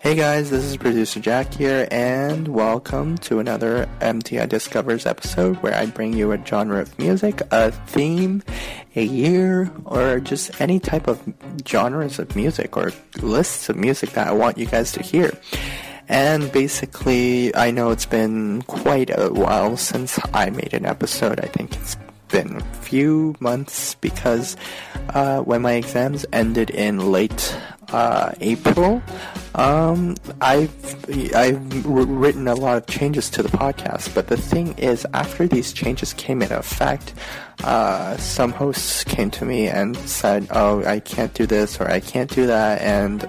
Hey 0.00 0.14
guys, 0.14 0.48
this 0.48 0.62
is 0.62 0.76
producer 0.76 1.18
Jack 1.18 1.52
here, 1.54 1.88
and 1.90 2.46
welcome 2.46 3.18
to 3.18 3.40
another 3.40 3.88
MTI 3.98 4.48
Discovers 4.48 5.06
episode 5.06 5.56
where 5.56 5.74
I 5.74 5.86
bring 5.86 6.12
you 6.12 6.30
a 6.30 6.46
genre 6.46 6.80
of 6.82 6.96
music, 7.00 7.42
a 7.50 7.72
theme, 7.72 8.44
a 8.94 9.02
year, 9.02 9.72
or 9.84 10.20
just 10.20 10.60
any 10.60 10.78
type 10.78 11.08
of 11.08 11.20
genres 11.66 12.20
of 12.20 12.36
music 12.36 12.76
or 12.76 12.92
lists 13.20 13.68
of 13.68 13.74
music 13.74 14.10
that 14.10 14.28
I 14.28 14.32
want 14.32 14.56
you 14.56 14.66
guys 14.66 14.92
to 14.92 15.02
hear. 15.02 15.36
And 16.06 16.50
basically, 16.52 17.52
I 17.56 17.72
know 17.72 17.90
it's 17.90 18.06
been 18.06 18.62
quite 18.62 19.10
a 19.10 19.30
while 19.32 19.76
since 19.76 20.16
I 20.32 20.50
made 20.50 20.74
an 20.74 20.86
episode. 20.86 21.40
I 21.40 21.48
think 21.48 21.74
it's 21.74 21.96
been 22.28 22.58
a 22.58 22.74
few 22.82 23.34
months 23.40 23.96
because 23.96 24.56
uh, 25.08 25.40
when 25.40 25.62
my 25.62 25.72
exams 25.72 26.24
ended 26.32 26.70
in 26.70 27.10
late 27.10 27.56
uh, 27.92 28.32
April, 28.40 29.02
um, 29.54 30.16
I've 30.40 30.72
I've 31.34 31.86
written 31.86 32.48
a 32.48 32.54
lot 32.54 32.76
of 32.76 32.86
changes 32.86 33.30
to 33.30 33.42
the 33.42 33.48
podcast. 33.48 34.14
But 34.14 34.28
the 34.28 34.36
thing 34.36 34.76
is, 34.78 35.06
after 35.14 35.48
these 35.48 35.72
changes 35.72 36.12
came 36.12 36.42
into 36.42 36.58
effect, 36.58 37.14
uh, 37.64 38.16
some 38.16 38.52
hosts 38.52 39.04
came 39.04 39.30
to 39.32 39.44
me 39.44 39.68
and 39.68 39.96
said, 39.96 40.46
"Oh, 40.50 40.84
I 40.84 41.00
can't 41.00 41.32
do 41.34 41.46
this 41.46 41.80
or 41.80 41.90
I 41.90 42.00
can't 42.00 42.30
do 42.30 42.46
that," 42.46 42.80
and 42.82 43.24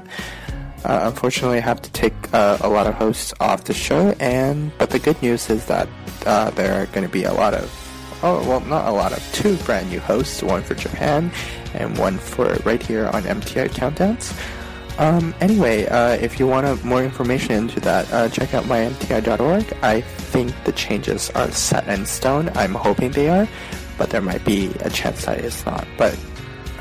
uh, 0.84 1.02
unfortunately, 1.04 1.58
I 1.58 1.62
have 1.62 1.82
to 1.82 1.92
take 1.92 2.14
uh, 2.34 2.58
a 2.62 2.70
lot 2.70 2.88
of 2.88 2.96
hosts 2.96 3.34
off 3.40 3.66
the 3.66 3.74
show. 3.74 4.16
And 4.20 4.72
but 4.78 4.92
the 4.92 5.00
good 5.00 5.22
news 5.22 5.50
is 5.50 5.66
that 5.66 5.88
uh, 6.26 6.50
there 6.52 6.82
are 6.82 6.86
going 6.88 7.06
to 7.06 7.12
be 7.12 7.24
a 7.24 7.34
lot 7.34 7.54
of 7.54 7.70
oh 8.24 8.48
well, 8.48 8.60
not 8.62 8.88
a 8.88 8.92
lot 8.92 9.12
of 9.12 9.34
two 9.34 9.56
brand 9.58 9.90
new 9.90 10.00
hosts, 10.00 10.44
one 10.44 10.64
for 10.64 10.76
Japan 10.76 11.32
and 11.74 11.98
one 11.98 12.18
for 12.18 12.54
right 12.66 12.82
here 12.82 13.08
on 13.08 13.24
MTI 13.24 13.70
Countdowns. 13.70 14.34
Um, 15.00 15.34
anyway, 15.40 15.86
uh, 15.86 16.16
if 16.16 16.42
you 16.42 16.46
want 16.46 16.84
more 16.84 17.02
information 17.02 17.54
into 17.54 17.80
that, 17.80 18.12
uh, 18.12 18.28
check 18.28 18.54
out 18.54 18.66
mymti.org. 18.66 19.74
I 19.82 20.02
think 20.02 20.54
the 20.66 20.74
changes 20.74 21.30
are 21.32 21.50
set 21.52 21.88
in 21.88 22.06
stone. 22.06 22.50
I'm 22.56 22.76
hoping 22.76 23.12
they 23.12 23.30
are, 23.30 23.48
but 23.98 24.10
there 24.10 24.22
might 24.22 24.44
be 24.44 24.68
a 24.82 24.90
chance 24.90 25.24
that 25.24 25.40
it's 25.40 25.66
not. 25.66 25.88
But 25.98 26.20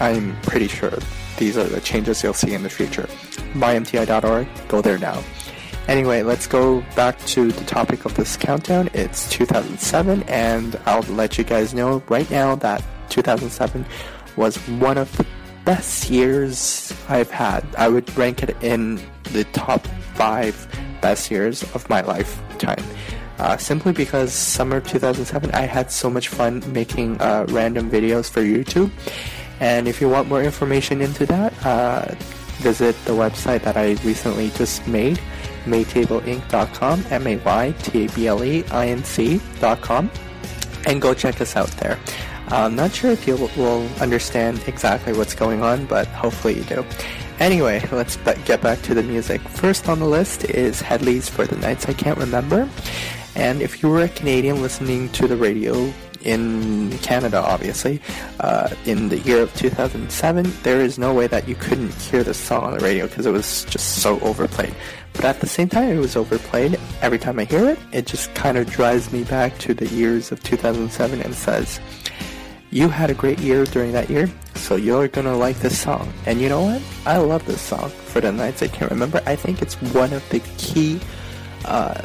I'm 0.01 0.37
pretty 0.43 0.67
sure 0.67 0.99
these 1.37 1.57
are 1.57 1.63
the 1.63 1.81
changes 1.81 2.25
you'll 2.25 2.35
see 2.35 2.55
in 2.55 2.65
the 2.65 2.69
future. 2.69 3.09
mymti.org, 3.55 4.49
go 4.67 4.83
there 4.83 4.99
now. 4.99 5.23
Anyway, 5.87 6.23
let's 6.23 6.49
go 6.49 6.81
back 6.97 7.19
to 7.27 7.53
the 7.53 7.65
topic 7.67 8.05
of 8.05 8.17
this 8.17 8.37
countdown. 8.37 8.91
It's 8.95 9.31
2007, 9.31 10.25
and 10.25 10.79
I'll 10.87 11.03
let 11.03 11.39
you 11.39 11.45
guys 11.45 11.73
know 11.73 12.03
right 12.09 12.29
now 12.33 12.57
that 12.57 12.83
2007 13.11 13.87
was 14.37 14.57
one 14.69 14.99
of 14.99 15.17
the 15.17 15.25
best 15.69 16.09
years 16.09 16.97
I've 17.11 17.31
had. 17.31 17.63
I 17.77 17.91
would 17.91 18.09
rank 18.17 18.43
it 18.43 18.57
in 18.63 18.99
the 19.35 19.45
top 19.53 19.87
five 20.15 20.57
best 21.03 21.31
years 21.31 21.63
of 21.75 21.87
my 21.91 22.01
lifetime. 22.01 22.83
Uh, 23.39 23.59
simply 23.59 23.93
because 23.93 24.33
summer 24.33 24.81
2007 24.81 25.51
I 25.51 25.67
had 25.67 25.93
so 25.93 26.09
much 26.09 26.29
fun 26.29 26.63
making 26.73 27.21
uh, 27.21 27.45
random 27.51 27.91
videos 27.91 28.31
for 28.31 28.41
YouTube. 28.41 28.91
And 29.61 29.87
if 29.87 30.01
you 30.01 30.09
want 30.09 30.27
more 30.27 30.43
information 30.43 31.03
into 31.03 31.27
that, 31.27 31.53
uh, 31.67 32.15
visit 32.65 32.97
the 33.05 33.13
website 33.13 33.61
that 33.65 33.77
I 33.77 33.91
recently 34.09 34.49
just 34.57 34.89
made, 34.89 35.21
maytableinc.com, 35.67 37.05
M-A-Y-T-A-B-L-E-I-N-C.com, 37.11 40.11
and 40.87 41.03
go 41.03 41.13
check 41.13 41.43
us 41.43 41.57
out 41.57 41.71
there. 41.73 41.99
I'm 42.51 42.75
not 42.75 42.93
sure 42.93 43.11
if 43.11 43.27
you 43.27 43.37
will 43.57 43.87
understand 44.01 44.63
exactly 44.67 45.13
what's 45.13 45.35
going 45.35 45.63
on, 45.63 45.85
but 45.87 46.07
hopefully 46.09 46.55
you 46.55 46.65
do. 46.65 46.85
Anyway, 47.39 47.87
let's 47.93 48.17
get 48.45 48.63
back 48.63 48.81
to 48.83 48.95
the 48.95 49.03
music. 49.03 49.41
First 49.43 49.89
on 49.89 49.99
the 50.01 50.07
list 50.07 50.45
is 50.45 50.81
Hedley's 50.81 51.29
For 51.29 51.47
the 51.47 51.57
Nights 51.57 51.87
I 51.87 51.93
Can't 51.93 52.19
Remember. 52.19 52.69
And 53.35 53.63
if 53.63 53.83
you 53.83 53.89
were 53.89 54.03
a 54.03 54.09
Canadian 54.09 54.63
listening 54.63 55.11
to 55.11 55.29
the 55.29 55.37
radio 55.37 55.93
in 56.23 56.91
Canada, 56.99 57.39
obviously, 57.39 58.01
uh, 58.41 58.75
in 58.87 59.09
the 59.09 59.19
year 59.19 59.43
of 59.43 59.55
2007, 59.55 60.53
there 60.63 60.81
is 60.81 60.99
no 60.99 61.15
way 61.15 61.27
that 61.29 61.47
you 61.47 61.55
couldn't 61.55 61.95
hear 61.95 62.25
the 62.25 62.35
song 62.35 62.65
on 62.65 62.79
the 62.79 62.85
radio 62.85 63.07
because 63.07 63.27
it 63.27 63.33
was 63.33 63.65
just 63.67 64.03
so 64.03 64.19
overplayed. 64.21 64.75
But 65.13 65.25
at 65.25 65.41
the 65.41 65.47
same 65.47 65.69
time, 65.69 65.91
it 65.91 65.99
was 65.99 66.17
overplayed. 66.17 66.79
Every 67.03 67.19
time 67.19 67.39
I 67.39 67.45
hear 67.45 67.69
it, 67.69 67.79
it 67.93 68.07
just 68.07 68.35
kind 68.35 68.57
of 68.59 68.69
drives 68.69 69.13
me 69.13 69.25
back 69.25 69.59
to 69.59 69.75
the 69.75 69.87
years 69.89 70.33
of 70.33 70.43
2007 70.43 71.21
and 71.21 71.35
says, 71.35 71.81
you 72.71 72.89
had 72.89 73.11
a 73.11 73.15
great 73.15 73.39
year 73.39 73.65
during 73.65 73.93
that 73.93 74.11
year, 74.11 74.31
so 74.55 74.77
you're 74.77 75.09
gonna 75.09 75.37
like 75.37 75.59
this 75.61 75.79
song. 75.79 76.13
And 76.27 76.41
you 76.41 76.49
know 76.49 76.63
what? 76.63 76.83
I 77.07 77.19
love 77.19 77.45
this 77.47 77.61
song 77.61 77.89
for 77.89 78.21
the 78.21 78.33
nights 78.33 78.63
I 78.63 78.69
can't 78.69 78.91
remember. 78.91 79.23
I 79.27 79.37
think 79.37 79.63
it's 79.63 79.81
one 79.93 80.13
of 80.13 80.29
the 80.31 80.41
key 80.59 81.01
uh, 81.65 82.01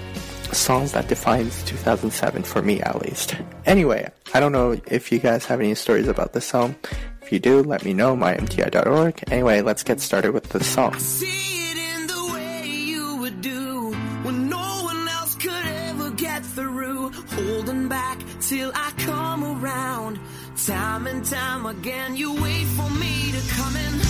songs 0.52 0.94
that 0.94 1.08
defines 1.08 1.64
2007 1.64 2.44
for 2.44 2.62
me, 2.62 2.82
at 2.82 3.02
least. 3.02 3.36
Anyway, 3.66 4.10
I 4.34 4.40
don't 4.40 4.52
know 4.52 4.80
if 4.88 5.12
you 5.12 5.20
guys 5.20 5.46
have 5.46 5.60
any 5.60 5.76
stories 5.76 6.08
about 6.08 6.34
this 6.34 6.46
song. 6.46 6.76
If 7.22 7.32
you 7.32 7.40
do, 7.40 7.64
let 7.64 7.84
me 7.84 7.94
know, 7.94 8.16
mymti.org. 8.16 9.24
Anyway, 9.32 9.62
let's 9.62 9.84
get 9.84 10.00
started 10.00 10.32
with 10.34 10.50
the 10.50 10.64
song. 10.64 10.96
holding 17.34 17.88
back 17.88 18.20
till 18.42 18.72
I 18.74 18.92
come 18.98 19.44
around. 19.44 20.13
Time 20.66 21.08
and 21.08 21.26
time 21.26 21.66
again, 21.66 22.16
you 22.16 22.42
wait 22.42 22.66
for 22.68 22.90
me 22.92 23.34
to 23.34 23.54
come 23.54 23.76
in. 23.76 24.03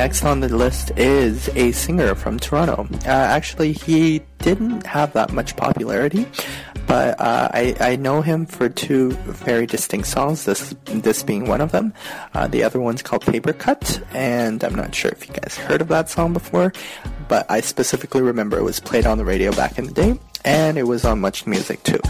Next 0.00 0.24
on 0.24 0.40
the 0.40 0.48
list 0.48 0.90
is 0.96 1.50
a 1.56 1.72
singer 1.72 2.14
from 2.14 2.40
Toronto. 2.40 2.88
Uh, 3.04 3.10
actually, 3.10 3.74
he 3.74 4.22
didn't 4.38 4.86
have 4.86 5.12
that 5.12 5.30
much 5.30 5.54
popularity, 5.56 6.26
but 6.86 7.20
uh, 7.20 7.50
I, 7.52 7.76
I 7.80 7.96
know 7.96 8.22
him 8.22 8.46
for 8.46 8.70
two 8.70 9.10
very 9.28 9.66
distinct 9.66 10.08
songs. 10.08 10.46
This 10.46 10.74
this 10.86 11.22
being 11.22 11.46
one 11.46 11.60
of 11.60 11.72
them. 11.72 11.92
Uh, 12.32 12.46
the 12.46 12.64
other 12.64 12.80
one's 12.80 13.02
called 13.02 13.26
Paper 13.26 13.52
Cut, 13.52 14.02
and 14.14 14.64
I'm 14.64 14.74
not 14.74 14.94
sure 14.94 15.10
if 15.10 15.28
you 15.28 15.34
guys 15.34 15.58
heard 15.58 15.82
of 15.82 15.88
that 15.88 16.08
song 16.08 16.32
before, 16.32 16.72
but 17.28 17.44
I 17.50 17.60
specifically 17.60 18.22
remember 18.22 18.56
it 18.56 18.64
was 18.64 18.80
played 18.80 19.04
on 19.04 19.18
the 19.18 19.26
radio 19.26 19.52
back 19.52 19.78
in 19.78 19.84
the 19.84 19.92
day, 19.92 20.18
and 20.46 20.78
it 20.78 20.84
was 20.84 21.04
on 21.04 21.20
Much 21.20 21.46
Music 21.46 21.82
too. 21.82 22.00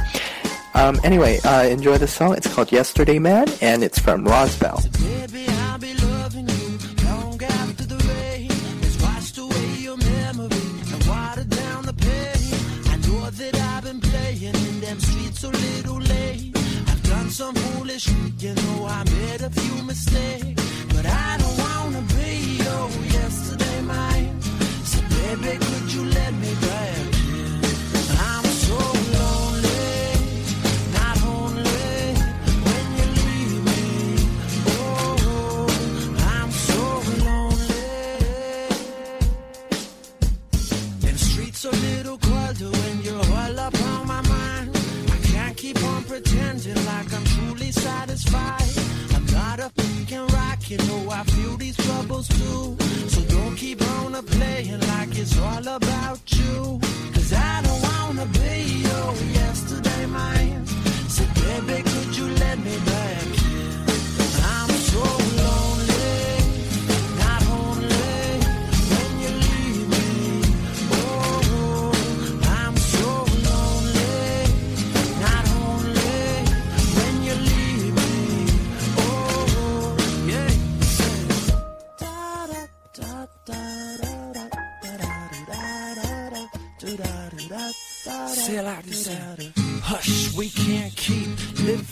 Um, 0.74 1.00
anyway, 1.02 1.40
uh, 1.40 1.64
enjoy 1.64 1.98
the 1.98 2.06
song. 2.06 2.36
It's 2.36 2.46
called 2.54 2.70
Yesterday 2.70 3.18
Man, 3.18 3.48
and 3.60 3.82
it's 3.82 3.98
from 3.98 4.24
Rosbell. 4.24 4.78
A 15.44 15.48
little 15.48 15.98
late. 15.98 16.52
I've 16.88 17.02
done 17.02 17.30
some 17.30 17.54
foolish, 17.54 18.08
you 18.38 18.54
know 18.54 18.86
I 18.86 19.04
made 19.04 19.40
a 19.42 19.50
few 19.50 19.82
mistakes, 19.84 20.62
but 20.88 21.06
I 21.06 21.36
don't 21.38 21.58
wanna 21.58 22.02
be 22.16 22.58
your 22.64 22.88
yesterday 23.18 23.80
mine. 23.82 24.40
So 24.84 25.00
baby, 25.16 25.58
could 25.58 25.92
you 25.94 26.04
let 26.04 26.32
me 26.34 26.59
satisfied. 48.20 49.16
I 49.16 49.32
got 49.32 49.60
up 49.60 49.72
and 49.78 50.32
rock, 50.32 50.70
you 50.70 50.78
know 50.78 51.10
I 51.10 51.24
feel 51.24 51.56
these 51.56 51.76
troubles 51.76 52.28
too. 52.28 52.76
So 53.08 53.20
don't 53.22 53.56
keep 53.56 53.80
on 53.82 54.14
a 54.14 54.22
playing 54.22 54.80
like 54.80 55.18
it's 55.18 55.38
all 55.38 55.66
about 55.68 56.20
you. 56.32 56.80
Cause 57.12 57.32
I 57.32 57.62
don't 57.62 57.82
wanna 57.82 58.26
be 58.26 58.49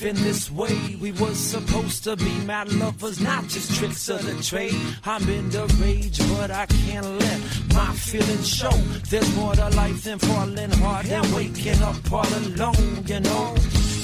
living 0.09 0.25
this 0.25 0.51
way. 0.51 0.97
We 1.01 1.13
was 1.13 1.39
supposed 1.39 2.05
to 2.05 2.17
be 2.17 2.33
mad 2.47 2.73
lovers, 2.73 3.21
not 3.21 3.47
just 3.49 3.75
tricks 3.77 4.09
of 4.09 4.25
the 4.25 4.43
trade. 4.43 4.75
I'm 5.05 5.29
in 5.29 5.51
the 5.51 5.67
rage, 5.81 6.19
but 6.37 6.51
I 6.51 6.67
can't 6.67 7.07
let 7.07 7.41
my 7.75 7.93
feelings 7.95 8.49
show. 8.49 8.77
There's 9.11 9.37
more 9.37 9.55
to 9.55 9.69
life 9.71 10.05
than 10.05 10.19
falling 10.19 10.71
hard 10.71 11.07
and 11.07 11.35
waking 11.35 11.83
up 11.83 12.13
all 12.13 12.27
alone, 12.27 13.05
you 13.07 13.21
know. 13.21 13.55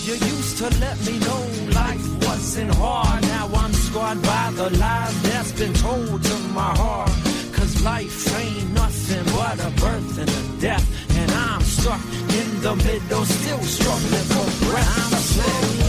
You 0.04 0.14
used 0.14 0.58
to 0.58 0.68
let 0.80 0.98
me 1.06 1.18
know 1.20 1.42
life 1.72 2.06
wasn't 2.26 2.74
hard. 2.74 3.22
Now 3.22 3.46
I'm 3.54 3.72
scarred 3.72 4.22
by 4.22 4.52
the 4.54 4.70
lies 4.78 5.22
that's 5.22 5.52
been 5.52 5.74
told 5.74 6.22
to 6.22 6.38
my 6.52 6.72
heart. 6.76 7.10
Cause 7.54 7.82
life 7.82 8.40
ain't 8.40 8.70
nothing 8.72 9.24
but 9.36 9.56
a 9.68 9.70
birth 9.80 10.18
and 10.18 10.28
a 10.28 10.60
death. 10.60 10.86
And 11.18 11.30
I'm 11.30 11.62
stuck 11.62 12.04
in 12.40 12.60
the 12.60 12.74
middle, 12.76 13.24
still 13.24 13.62
struggling 13.62 14.28
for 14.32 14.66
breath. 14.66 15.14
I'm 15.14 15.83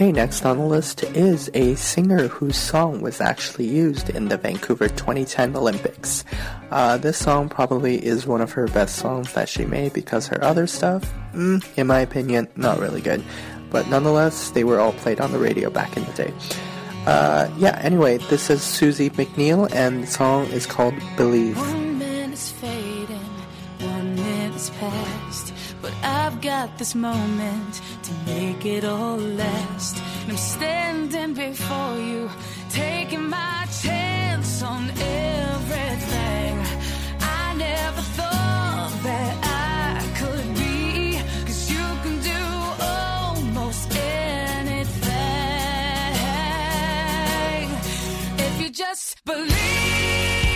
Okay, 0.00 0.12
next 0.12 0.46
on 0.46 0.56
the 0.56 0.64
list 0.64 1.02
is 1.02 1.50
a 1.52 1.74
singer 1.74 2.28
whose 2.28 2.56
song 2.56 3.02
was 3.02 3.20
actually 3.20 3.66
used 3.66 4.08
in 4.08 4.28
the 4.28 4.38
Vancouver 4.38 4.88
2010 4.88 5.54
Olympics. 5.54 6.24
Uh, 6.70 6.96
this 6.96 7.18
song 7.18 7.50
probably 7.50 8.02
is 8.02 8.26
one 8.26 8.40
of 8.40 8.50
her 8.52 8.66
best 8.68 8.96
songs 8.96 9.30
that 9.34 9.46
she 9.46 9.66
made 9.66 9.92
because 9.92 10.26
her 10.26 10.42
other 10.42 10.66
stuff, 10.66 11.04
mm, 11.34 11.62
in 11.76 11.86
my 11.86 12.00
opinion, 12.00 12.48
not 12.56 12.78
really 12.78 13.02
good. 13.02 13.22
But 13.68 13.88
nonetheless, 13.88 14.48
they 14.52 14.64
were 14.64 14.80
all 14.80 14.94
played 14.94 15.20
on 15.20 15.32
the 15.32 15.38
radio 15.38 15.68
back 15.68 15.94
in 15.98 16.06
the 16.06 16.12
day. 16.12 16.32
Uh, 17.04 17.50
yeah, 17.58 17.78
anyway, 17.82 18.16
this 18.30 18.48
is 18.48 18.60
Suzie 18.60 19.10
McNeil, 19.10 19.70
and 19.74 20.04
the 20.04 20.06
song 20.06 20.46
is 20.46 20.64
called 20.64 20.94
Believe. 21.18 21.58
I've 26.26 26.40
got 26.42 26.76
this 26.78 26.94
moment 26.94 27.80
to 28.02 28.12
make 28.26 28.66
it 28.66 28.84
all 28.84 29.16
last. 29.16 29.96
And 30.22 30.32
I'm 30.32 30.36
standing 30.36 31.32
before 31.34 31.96
you, 31.98 32.30
taking 32.68 33.28
my 33.28 33.66
chance 33.82 34.62
on 34.62 34.90
everything. 34.90 36.54
I 37.20 37.54
never 37.56 38.02
thought 38.18 38.92
that 39.02 39.34
I 39.42 40.04
could 40.20 40.54
be, 40.62 41.16
you 41.74 41.86
can 42.04 42.16
do 42.32 42.42
almost 42.98 43.88
anything. 43.96 44.90
If 48.46 48.60
you 48.60 48.68
just 48.70 49.24
believe. 49.24 50.49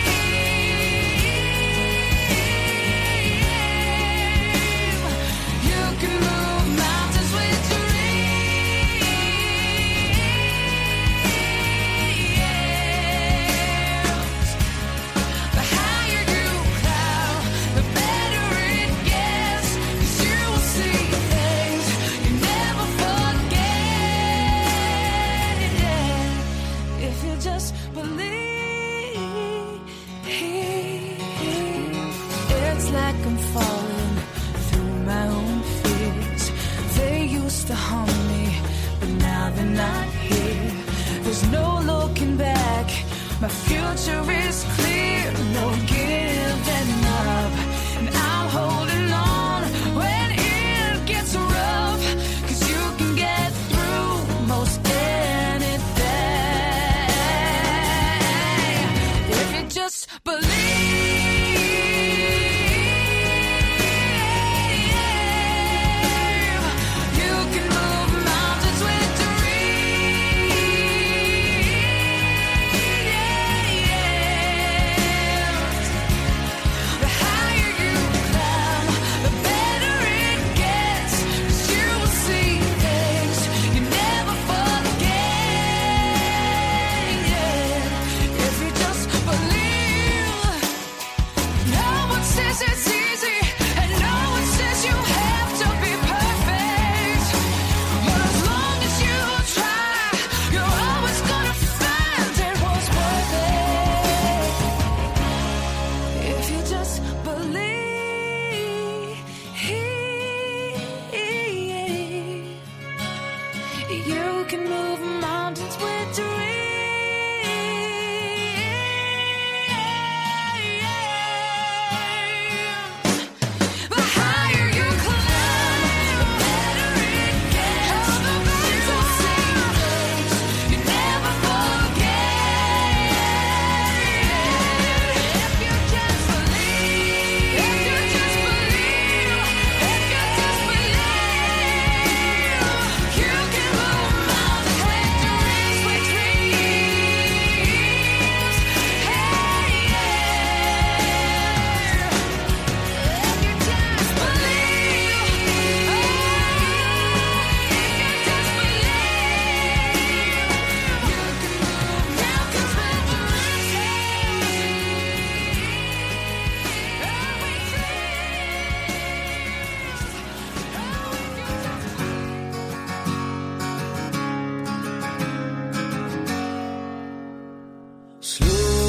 Slow 178.21 178.84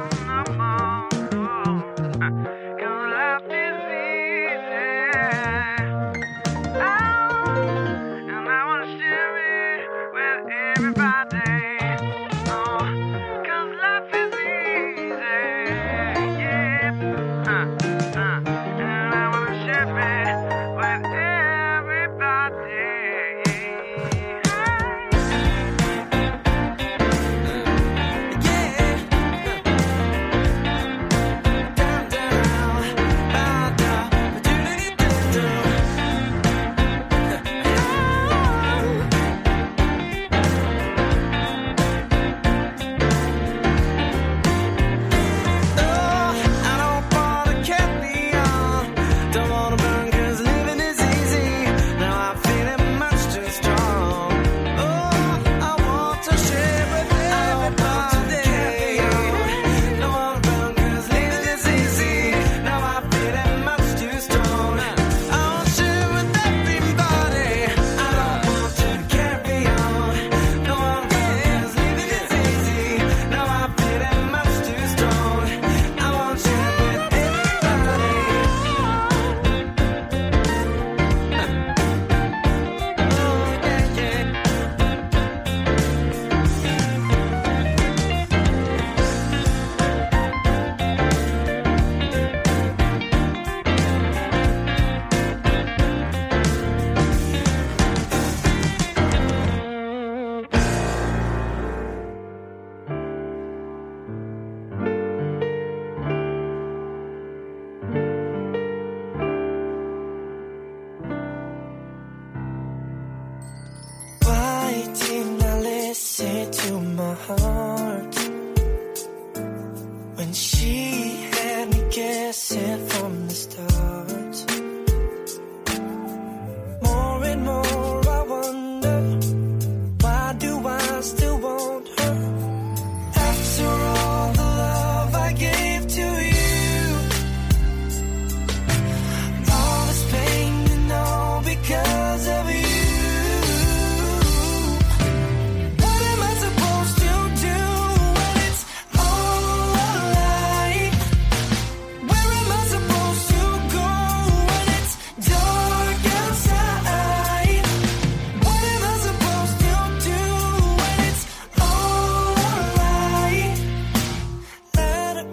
run 0.00 0.29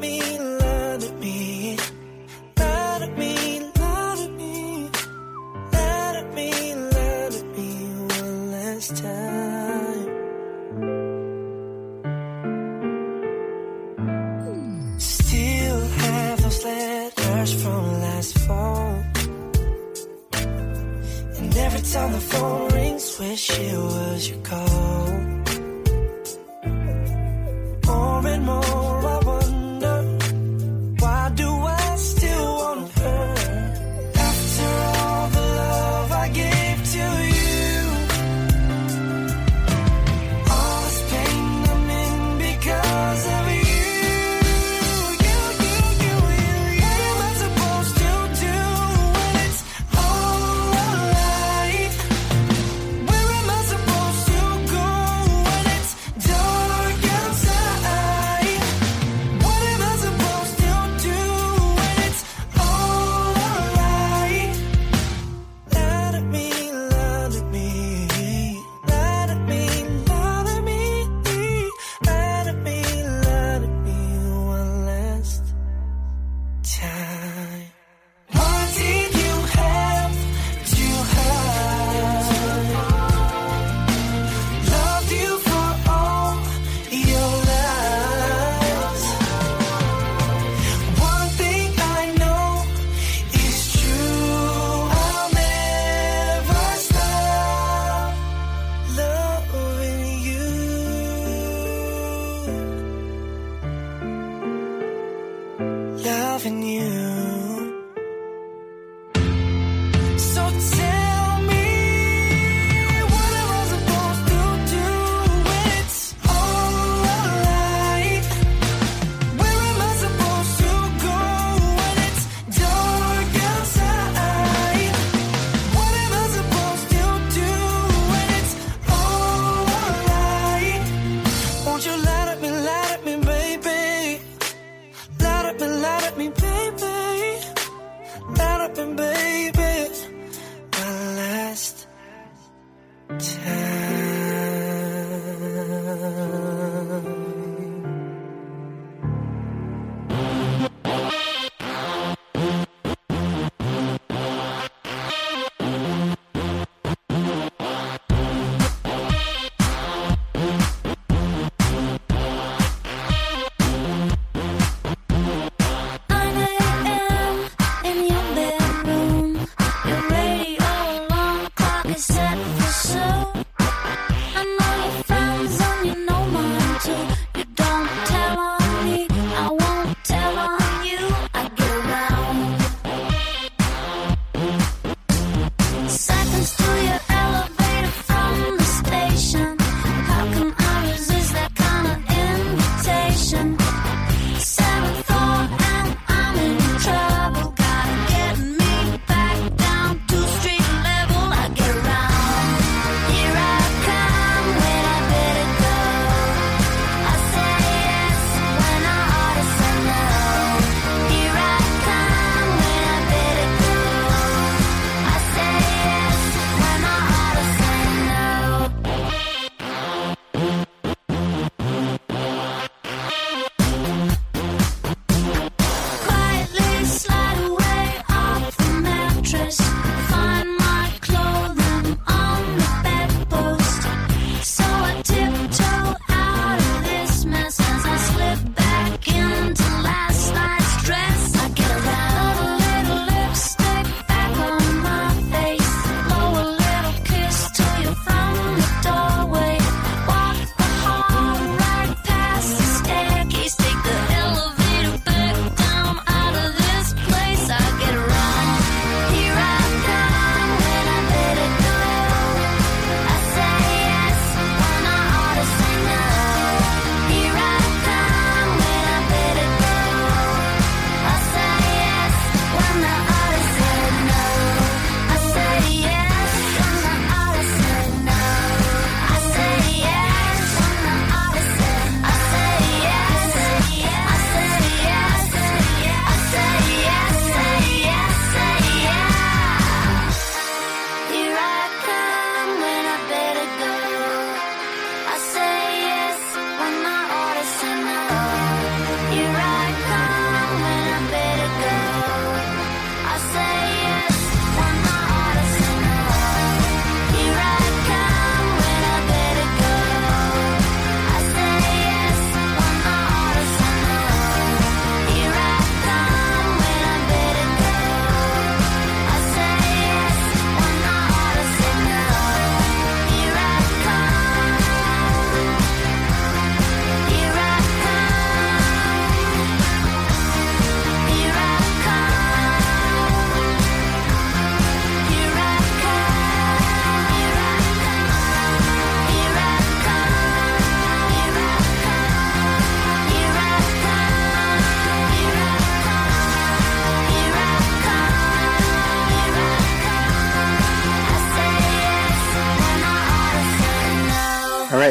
me, 0.08 0.38
learn 0.40 1.04
at 1.04 1.14
me. 1.20 1.47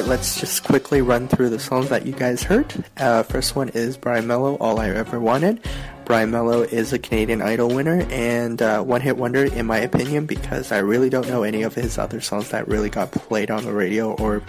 Let's 0.06 0.38
just 0.38 0.62
quickly 0.62 1.02
run 1.02 1.26
through 1.26 1.50
the 1.50 1.58
songs 1.58 1.88
that 1.88 2.06
you 2.06 2.12
guys 2.12 2.40
heard. 2.44 2.72
Uh, 2.96 3.24
first 3.24 3.56
one 3.56 3.70
is 3.70 3.96
Brian 3.96 4.28
Melo, 4.28 4.54
All 4.58 4.78
I 4.78 4.90
Ever 4.90 5.18
Wanted. 5.18 5.66
Brian 6.04 6.30
Melo 6.30 6.62
is 6.62 6.92
a 6.92 6.98
Canadian 7.00 7.42
Idol 7.42 7.74
winner 7.74 8.06
and 8.08 8.62
uh, 8.62 8.82
one 8.82 9.00
hit 9.00 9.16
wonder, 9.16 9.44
in 9.44 9.66
my 9.66 9.78
opinion, 9.78 10.26
because 10.26 10.70
I 10.70 10.78
really 10.78 11.10
don't 11.10 11.26
know 11.26 11.42
any 11.42 11.62
of 11.62 11.74
his 11.74 11.98
other 11.98 12.20
songs 12.20 12.50
that 12.50 12.68
really 12.68 12.88
got 12.88 13.10
played 13.10 13.50
on 13.50 13.64
the 13.64 13.72
radio 13.72 14.12
or 14.14 14.44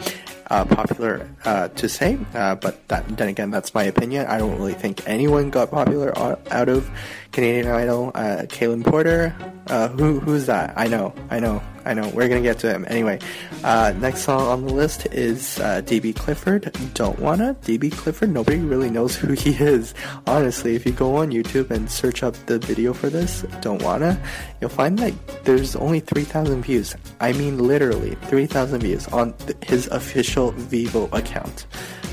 uh, 0.51 0.63
popular 0.63 1.27
uh, 1.43 1.69
to 1.69 1.89
say. 1.89 2.19
Uh, 2.35 2.53
but 2.53 2.87
that, 2.89 3.07
then 3.17 3.29
again, 3.29 3.49
that's 3.49 3.73
my 3.73 3.83
opinion. 3.83 4.27
I 4.27 4.37
don't 4.37 4.57
really 4.57 4.75
think 4.75 5.01
anyone 5.07 5.49
got 5.49 5.71
popular 5.71 6.15
out 6.17 6.69
of 6.69 6.87
Canadian 7.31 7.73
Idol. 7.73 8.11
Uh, 8.13 8.45
Kalan 8.47 8.85
Porter, 8.85 9.35
uh, 9.67 9.87
who 9.89 10.19
who's 10.19 10.45
that? 10.45 10.73
I 10.77 10.87
know, 10.87 11.15
I 11.31 11.39
know. 11.39 11.63
I 11.87 11.93
know. 11.93 12.09
We're 12.09 12.27
gonna 12.27 12.41
get 12.41 12.59
to 12.59 12.69
him 12.69 12.85
anyway. 12.89 13.17
Uh, 13.63 13.93
next 13.97 14.23
song 14.23 14.41
on 14.41 14.65
the 14.65 14.73
list 14.73 15.05
is 15.13 15.57
uh, 15.61 15.81
DB 15.85 16.13
Clifford. 16.13 16.75
Don't 16.93 17.17
wanna 17.17 17.55
DB 17.61 17.93
Clifford. 17.93 18.29
Nobody 18.29 18.59
really 18.59 18.89
knows 18.89 19.15
who 19.15 19.31
he 19.31 19.51
is. 19.51 19.93
Honestly, 20.25 20.75
if 20.75 20.85
you 20.85 20.91
go 20.91 21.15
on 21.15 21.31
YouTube 21.31 21.71
and 21.71 21.89
search 21.89 22.23
up 22.23 22.33
the 22.47 22.59
video 22.59 22.91
for 22.91 23.09
this, 23.09 23.45
don't 23.61 23.81
wanna, 23.81 24.21
you'll 24.59 24.69
find 24.69 24.99
that 24.99 25.13
there's 25.45 25.77
only 25.77 26.01
3,000 26.01 26.61
views. 26.61 26.93
I 27.21 27.31
mean, 27.31 27.57
literally 27.57 28.15
3,000 28.23 28.81
views 28.81 29.07
on 29.07 29.31
th- 29.33 29.57
his 29.63 29.87
official 29.87 30.51
Vevo 30.51 31.07
account 31.13 31.67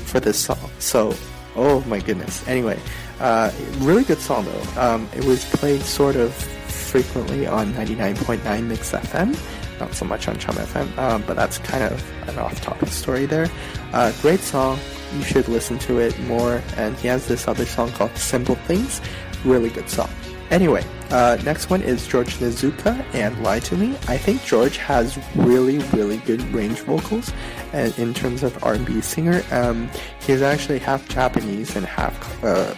for 0.05 0.21
this 0.21 0.39
song. 0.39 0.69
So, 0.79 1.13
oh 1.57 1.81
my 1.81 1.99
goodness. 1.99 2.47
Anyway, 2.47 2.79
uh, 3.19 3.51
really 3.79 4.05
good 4.05 4.19
song 4.19 4.45
though. 4.45 4.81
Um, 4.81 5.09
it 5.13 5.25
was 5.25 5.43
played 5.43 5.81
sort 5.81 6.15
of 6.15 6.33
frequently 6.33 7.45
on 7.45 7.73
99.9 7.73 8.63
Mix 8.63 8.93
FM 8.93 9.35
not 9.79 9.93
so 9.93 10.05
much 10.05 10.27
on 10.27 10.37
Chum 10.37 10.55
FM, 10.55 10.97
um, 10.97 11.23
but 11.27 11.35
that's 11.35 11.57
kind 11.59 11.83
of 11.83 12.29
an 12.29 12.37
off-topic 12.37 12.89
story 12.89 13.25
there. 13.25 13.49
Uh, 13.93 14.11
great 14.21 14.39
song, 14.39 14.79
you 15.15 15.23
should 15.23 15.47
listen 15.47 15.79
to 15.79 15.99
it 15.99 16.17
more. 16.21 16.61
And 16.77 16.95
he 16.97 17.07
has 17.07 17.27
this 17.27 17.47
other 17.47 17.65
song 17.65 17.91
called 17.91 18.15
Simple 18.17 18.55
Things, 18.55 19.01
really 19.43 19.69
good 19.69 19.89
song. 19.89 20.09
Anyway, 20.51 20.85
uh, 21.09 21.37
next 21.43 21.69
one 21.69 21.81
is 21.81 22.05
George 22.07 22.35
Nozuka 22.35 23.03
and 23.15 23.41
Lie 23.43 23.59
to 23.61 23.75
Me. 23.75 23.95
I 24.07 24.17
think 24.17 24.43
George 24.43 24.77
has 24.77 25.17
really, 25.35 25.79
really 25.93 26.17
good 26.17 26.41
range 26.53 26.79
vocals, 26.81 27.31
and 27.73 27.97
in 27.97 28.13
terms 28.13 28.43
of 28.43 28.63
R&B 28.63 29.01
singer, 29.01 29.43
um, 29.51 29.89
he's 30.21 30.43
actually 30.43 30.77
half 30.77 31.07
Japanese 31.09 31.75
and 31.75 31.85
half 31.85 32.43
uh, 32.43 32.75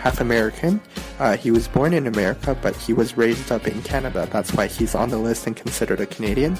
half 0.00 0.20
American. 0.20 0.80
Uh, 1.18 1.36
he 1.36 1.50
was 1.50 1.68
born 1.68 1.92
in 1.92 2.06
America, 2.06 2.56
but 2.62 2.74
he 2.74 2.92
was 2.92 3.16
raised 3.16 3.52
up 3.52 3.68
in 3.68 3.82
Canada. 3.82 4.26
That's 4.32 4.52
why 4.54 4.66
he's 4.66 4.94
on 4.94 5.10
the 5.10 5.18
list 5.18 5.46
and 5.46 5.54
considered 5.54 6.00
a 6.00 6.06
Canadian. 6.06 6.58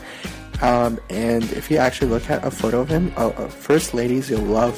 Um, 0.61 1.01
and 1.09 1.45
if 1.53 1.71
you 1.71 1.79
actually 1.79 2.11
look 2.11 2.29
at 2.29 2.45
a 2.45 2.51
photo 2.51 2.81
of 2.81 2.89
him, 2.89 3.13
uh, 3.17 3.29
uh 3.29 3.49
first 3.49 3.95
ladies, 3.95 4.29
you'll 4.29 4.43
love 4.43 4.77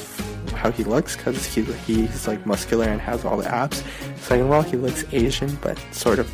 how 0.55 0.71
he 0.71 0.85
looks 0.85 1.17
because 1.17 1.45
he, 1.45 1.61
he's 1.61 2.25
like 2.25 2.45
muscular 2.45 2.85
and 2.85 3.01
has 3.01 3.25
all 3.25 3.35
the 3.35 3.53
abs. 3.53 3.83
Second 4.17 4.45
of 4.45 4.51
all, 4.51 4.61
he 4.61 4.77
looks 4.77 5.03
Asian, 5.11 5.53
but 5.61 5.77
sort 5.91 6.19
of 6.19 6.31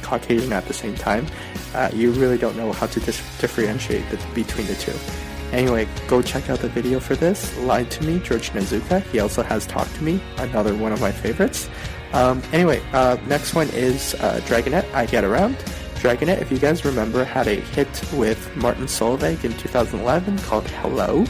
Caucasian 0.00 0.52
at 0.52 0.64
the 0.66 0.72
same 0.72 0.94
time. 0.94 1.26
Uh, 1.74 1.90
you 1.92 2.10
really 2.12 2.38
don't 2.38 2.56
know 2.56 2.72
how 2.72 2.86
to 2.86 3.00
dis- 3.00 3.22
differentiate 3.38 4.08
the, 4.08 4.16
between 4.34 4.66
the 4.66 4.74
two. 4.76 4.96
Anyway, 5.52 5.88
go 6.08 6.20
check 6.20 6.50
out 6.50 6.58
the 6.58 6.68
video 6.68 7.00
for 7.00 7.16
this. 7.16 7.56
Lied 7.58 7.90
to 7.92 8.04
Me, 8.04 8.18
George 8.18 8.50
Nozuka. 8.50 9.02
He 9.04 9.20
also 9.20 9.42
has 9.42 9.66
Talk 9.66 9.90
to 9.94 10.02
Me, 10.02 10.20
another 10.38 10.74
one 10.74 10.92
of 10.92 11.00
my 11.00 11.12
favorites. 11.12 11.68
Um, 12.12 12.42
anyway, 12.52 12.82
uh, 12.92 13.16
next 13.26 13.54
one 13.54 13.68
is 13.70 14.14
uh, 14.14 14.40
Dragonette, 14.44 14.90
I 14.92 15.06
Get 15.06 15.24
Around. 15.24 15.56
Dragonette, 15.96 16.40
if 16.40 16.52
you 16.52 16.58
guys 16.58 16.84
remember, 16.84 17.24
had 17.24 17.46
a 17.48 17.54
hit 17.54 17.88
with 18.12 18.54
Martin 18.56 18.84
Solveig 18.84 19.44
in 19.44 19.52
2011 19.56 20.38
called 20.40 20.66
Hello. 20.68 21.24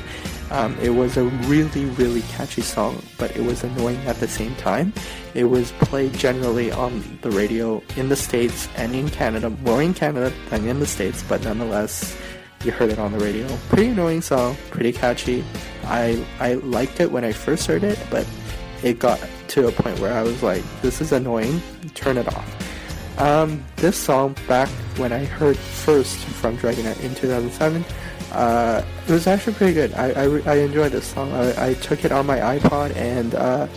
Um, 0.51 0.79
it 0.81 0.91
was 0.91 1.17
a 1.17 1.25
really, 1.25 1.87
really 1.87 2.23
catchy 2.23 2.63
song, 2.63 3.03
but 3.19 3.37
it 3.37 3.43
was 3.43 3.65
annoying 3.65 3.99
at 4.07 4.17
the 4.17 4.29
same 4.29 4.55
time. 4.57 4.93
It 5.35 5.45
was 5.45 5.73
played 5.73 6.15
generally 6.15 6.71
on 6.71 7.19
the 7.23 7.31
radio 7.31 7.83
in 7.97 8.09
the 8.09 8.17
States 8.17 8.69
and 8.77 8.95
in 8.95 9.09
Canada, 9.09 9.51
more 9.51 9.83
in 9.83 9.93
Canada 9.93 10.33
than 10.51 10.67
in 10.69 10.79
the 10.79 10.87
States, 10.87 11.25
but 11.29 11.43
nonetheless, 11.43 12.17
you 12.65 12.73
heard 12.73 12.91
it 12.91 12.99
on 12.99 13.13
the 13.13 13.19
radio. 13.19 13.47
Pretty 13.69 13.89
annoying 13.89 14.23
song, 14.23 14.57
pretty 14.71 14.93
catchy. 14.93 15.45
I 15.85 16.25
I 16.41 16.55
liked 16.55 17.01
it 17.01 17.11
when 17.11 17.25
I 17.25 17.33
first 17.33 17.67
heard 17.67 17.85
it, 17.85 17.99
but 18.11 18.27
it 18.83 18.99
got 18.99 19.21
to 19.49 19.69
a 19.69 19.73
point 19.73 19.99
where 20.01 20.13
I 20.13 20.23
was 20.23 20.43
like, 20.43 20.63
this 20.83 21.01
is 21.01 21.13
annoying, 21.13 21.63
turn 21.95 22.19
it 22.19 22.29
off. 22.29 23.19
Um, 23.19 23.65
this 23.77 23.97
song, 23.97 24.37
back 24.47 24.69
when 24.99 25.13
I 25.13 25.25
heard 25.25 25.57
first 25.57 26.19
from 26.19 26.59
Dragonette 26.59 27.03
in 27.03 27.15
2007, 27.15 27.85
uh, 28.33 28.83
it 29.09 29.13
was 29.13 29.27
actually 29.27 29.55
pretty 29.55 29.73
good. 29.73 29.95
I, 29.95 30.11
I, 30.11 30.53
I 30.53 30.55
enjoyed 30.59 30.93
this 30.93 31.07
song. 31.07 31.33
I, 31.33 31.71
I, 31.71 31.75
took 31.75 32.05
it 32.05 32.13
on 32.13 32.27
my 32.27 32.39
iPod 32.39 32.95
and 32.95 33.35
uh, 33.35 33.69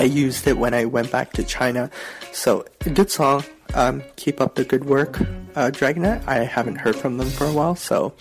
I 0.00 0.04
used 0.04 0.48
it 0.48 0.58
when 0.58 0.74
I 0.74 0.84
went 0.84 1.12
back 1.12 1.32
to 1.34 1.44
China. 1.44 1.90
So, 2.32 2.64
good 2.80 3.10
song. 3.10 3.44
Um, 3.74 4.02
keep 4.16 4.40
up 4.40 4.54
the 4.54 4.64
good 4.64 4.84
work, 4.84 5.20
uh, 5.54 5.70
Dragonette. 5.70 6.26
I 6.26 6.44
haven't 6.44 6.76
heard 6.76 6.96
from 6.96 7.18
them 7.18 7.28
for 7.28 7.44
a 7.44 7.52
while, 7.52 7.76
so 7.76 8.14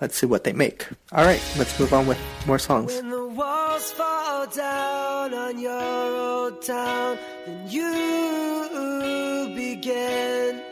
let's 0.00 0.16
see 0.16 0.26
what 0.26 0.44
they 0.44 0.52
make. 0.52 0.88
All 1.12 1.24
right, 1.24 1.42
let's 1.58 1.78
move 1.78 1.92
on 1.92 2.06
with 2.06 2.18
more 2.46 2.58
songs. 2.58 2.94
When 2.94 3.10
the 3.10 3.26
walls 3.28 3.92
fall 3.92 4.46
down 4.46 5.34
on 5.34 5.58
your 5.58 5.72
old 5.80 6.62
town, 6.62 7.18
then 7.46 7.70
you 7.70 9.52
begin. 9.54 10.71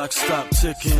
Clock 0.00 0.12
stopped 0.12 0.60
ticking. 0.60 0.98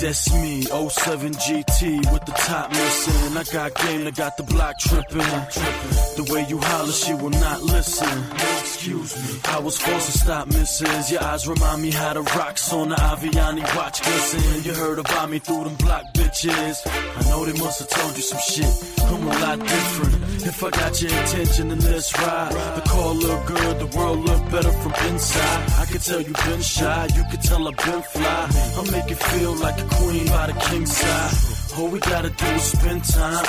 That's 0.00 0.34
me, 0.34 0.62
07 0.62 1.32
GT 1.34 2.12
with 2.12 2.24
the 2.24 2.32
top 2.32 2.70
missing. 2.70 3.36
I 3.36 3.44
got 3.44 3.74
game 3.74 4.04
that 4.04 4.16
got 4.16 4.36
the 4.36 4.42
block 4.42 4.78
tripping. 4.80 5.18
The 5.18 6.28
way 6.32 6.44
you 6.48 6.58
holler, 6.58 6.92
she 6.92 7.14
will 7.14 7.30
not 7.30 7.62
listen. 7.62 8.24
Excuse 8.60 9.14
me. 9.16 9.40
I 9.44 9.60
was 9.60 9.78
forced 9.78 10.12
to 10.12 10.18
stop, 10.18 10.46
missus. 10.48 11.12
Your 11.12 11.22
eyes 11.22 11.46
remind 11.46 11.82
me 11.82 11.90
how 11.92 12.14
the 12.14 12.22
rocks 12.22 12.72
on 12.72 12.88
the 12.88 12.96
Aviani 12.96 13.62
watch 13.76 14.02
glisten. 14.02 14.64
You 14.64 14.74
heard 14.74 14.98
about 14.98 15.30
me 15.30 15.38
through 15.38 15.64
them 15.64 15.76
block 15.76 16.04
bitches. 16.14 16.76
I 16.86 17.30
know 17.30 17.44
they 17.44 17.58
must 17.58 17.78
have 17.80 17.90
told 17.90 18.16
you 18.16 18.22
some 18.22 18.40
shit. 18.40 19.00
I'm 19.04 19.22
a 19.22 19.38
lot 19.40 19.58
different. 19.60 20.23
If 20.46 20.62
I 20.62 20.70
got 20.70 21.00
your 21.00 21.10
attention, 21.10 21.68
then 21.68 21.80
let's 21.80 22.12
ride. 22.18 22.52
The 22.76 22.82
car 22.82 23.14
look 23.14 23.46
good, 23.46 23.78
the 23.78 23.96
world 23.96 24.18
look 24.20 24.50
better 24.50 24.70
from 24.70 24.92
inside. 25.08 25.70
I 25.80 25.84
can 25.86 26.00
tell 26.00 26.20
you've 26.20 26.44
been 26.44 26.60
shy, 26.60 27.08
you 27.16 27.24
can 27.30 27.40
tell 27.40 27.66
I've 27.66 27.76
been 27.76 28.02
fly. 28.02 28.48
I'll 28.76 28.90
make 28.92 29.10
it 29.10 29.16
feel 29.30 29.54
like 29.56 29.80
a 29.80 29.84
queen 29.96 30.26
by 30.26 30.46
the 30.48 30.52
king 30.68 30.84
side. 30.84 31.78
All 31.78 31.88
we 31.88 31.98
gotta 31.98 32.28
do 32.30 32.44
is 32.46 32.62
spend 32.62 33.04
time. 33.04 33.44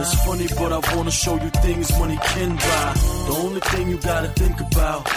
It's 0.00 0.14
funny, 0.24 0.48
but 0.58 0.72
I 0.72 0.96
wanna 0.96 1.10
show 1.12 1.34
you 1.34 1.50
things 1.64 1.90
money 1.98 2.18
can 2.34 2.56
buy. 2.56 2.92
The 3.28 3.34
only 3.44 3.60
thing 3.60 3.88
you 3.88 3.98
gotta 3.98 4.28
think 4.28 4.60
about 4.60 5.08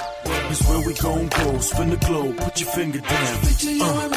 is 0.52 0.62
where 0.68 0.88
we 0.88 0.94
gon' 0.94 1.28
go. 1.28 1.60
Spin 1.60 1.90
the 1.90 1.98
globe, 1.98 2.38
put 2.38 2.62
your 2.62 2.70
finger 2.70 3.00
down. 3.00 3.40
You 3.62 3.84
Uh. 3.84 4.10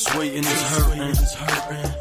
Just 0.00 0.16
waiting 0.16 0.44
is 0.44 0.62
hurting. 0.62 1.12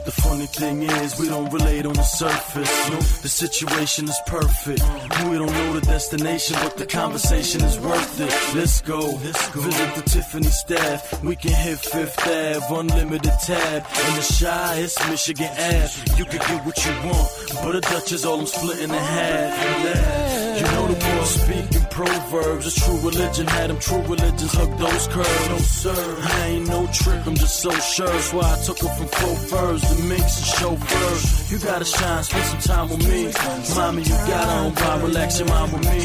The 0.06 0.12
funny 0.24 0.46
thing 0.46 0.84
is, 0.84 1.20
we 1.20 1.28
don't 1.28 1.52
relate 1.52 1.86
on 1.86 1.92
the 1.92 2.04
surface. 2.04 3.22
The 3.22 3.28
situation 3.28 4.06
is 4.06 4.18
perfect. 4.26 4.82
We 5.28 5.38
don't 5.38 5.52
know 5.52 5.74
the 5.74 5.82
destination, 5.82 6.56
but 6.64 6.78
the 6.78 6.86
conversation 6.86 7.62
is 7.62 7.78
worth 7.78 8.22
it. 8.22 8.56
Let's 8.56 8.80
go. 8.80 9.18
Visit 9.18 9.96
the 9.96 10.04
Tiffany 10.10 10.48
staff. 10.48 11.22
We 11.22 11.36
can 11.36 11.52
hit 11.52 11.80
Fifth 11.80 12.20
Ave, 12.22 12.74
unlimited 12.74 13.34
tab. 13.44 13.84
In 13.84 14.16
the 14.16 14.38
Chi, 14.40 14.76
it's 14.78 15.10
Michigan 15.10 15.52
Ave. 15.52 16.18
You 16.18 16.24
can 16.24 16.40
get 16.40 16.66
what 16.66 16.86
you 16.86 16.92
want, 17.04 17.30
but 17.62 17.76
a 17.76 17.82
Dutch 17.82 18.14
is 18.14 18.24
all 18.24 18.40
I'm 18.40 18.46
splitting 18.46 18.84
in 18.84 18.90
half. 18.92 20.58
You 20.58 20.64
know 20.72 20.88
the 20.88 20.94
boy 20.94 21.24
speaking 21.26 21.79
proverbs. 21.90 22.66
It's 22.68 22.86
true 22.86 23.00
religion. 23.00 23.48
Had 23.48 23.70
them 23.70 23.80
true 23.80 24.02
religions 24.02 24.54
hug 24.54 24.78
those 24.78 25.08
curves. 25.08 25.50
No 25.50 25.58
sir, 25.58 26.18
I 26.20 26.48
ain't 26.48 26.68
no 26.68 26.88
trick. 26.88 27.26
I'm 27.26 27.36
just 27.36 27.60
so 27.60 27.72
sure. 27.72 28.08
That's 28.08 28.34
why 28.34 28.56
I 28.56 28.58
took 28.66 28.80
her 28.80 28.90
from 28.96 29.08
faux 29.08 29.52
furs 29.52 29.82
to 29.82 30.04
minks 30.04 30.38
and 30.38 30.46
chauffeurs. 30.46 31.52
You 31.52 31.60
gotta 31.60 31.86
shine, 31.86 32.24
spend 32.24 32.46
some 32.46 32.60
time 32.60 32.90
with 32.90 33.08
me. 33.08 33.32
Mommy, 33.76 34.04
you 34.04 34.18
gotta 34.32 34.52
own 34.64 34.74
by 34.74 35.02
relax 35.02 35.40
your 35.40 35.50
mind 35.50 35.74
with 35.74 35.86
me. 35.86 36.02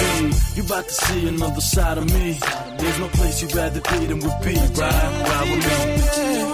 Hey, 0.00 0.30
you 0.54 0.62
about 0.62 0.84
to 0.84 0.94
see 0.94 1.28
another 1.28 1.60
side 1.60 1.98
of 1.98 2.06
me. 2.12 2.38
There's 2.78 2.98
no 2.98 3.08
place 3.08 3.42
you'd 3.42 3.54
rather 3.54 3.80
be 3.80 4.06
than 4.06 4.20
with 4.20 4.38
be. 4.44 4.54
Ride, 4.54 5.12
ride 5.28 5.48
with 5.50 5.66
me. 5.66 6.02
Picture 6.02 6.32
you 6.32 6.52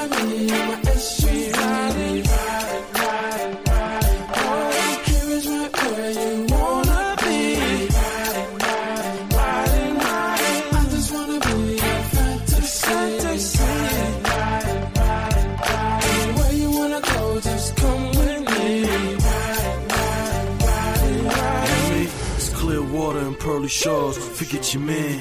pearly 23.58 23.68
shores. 23.68 24.16
Forget 24.38 24.72
your 24.72 24.82
man. 24.84 25.20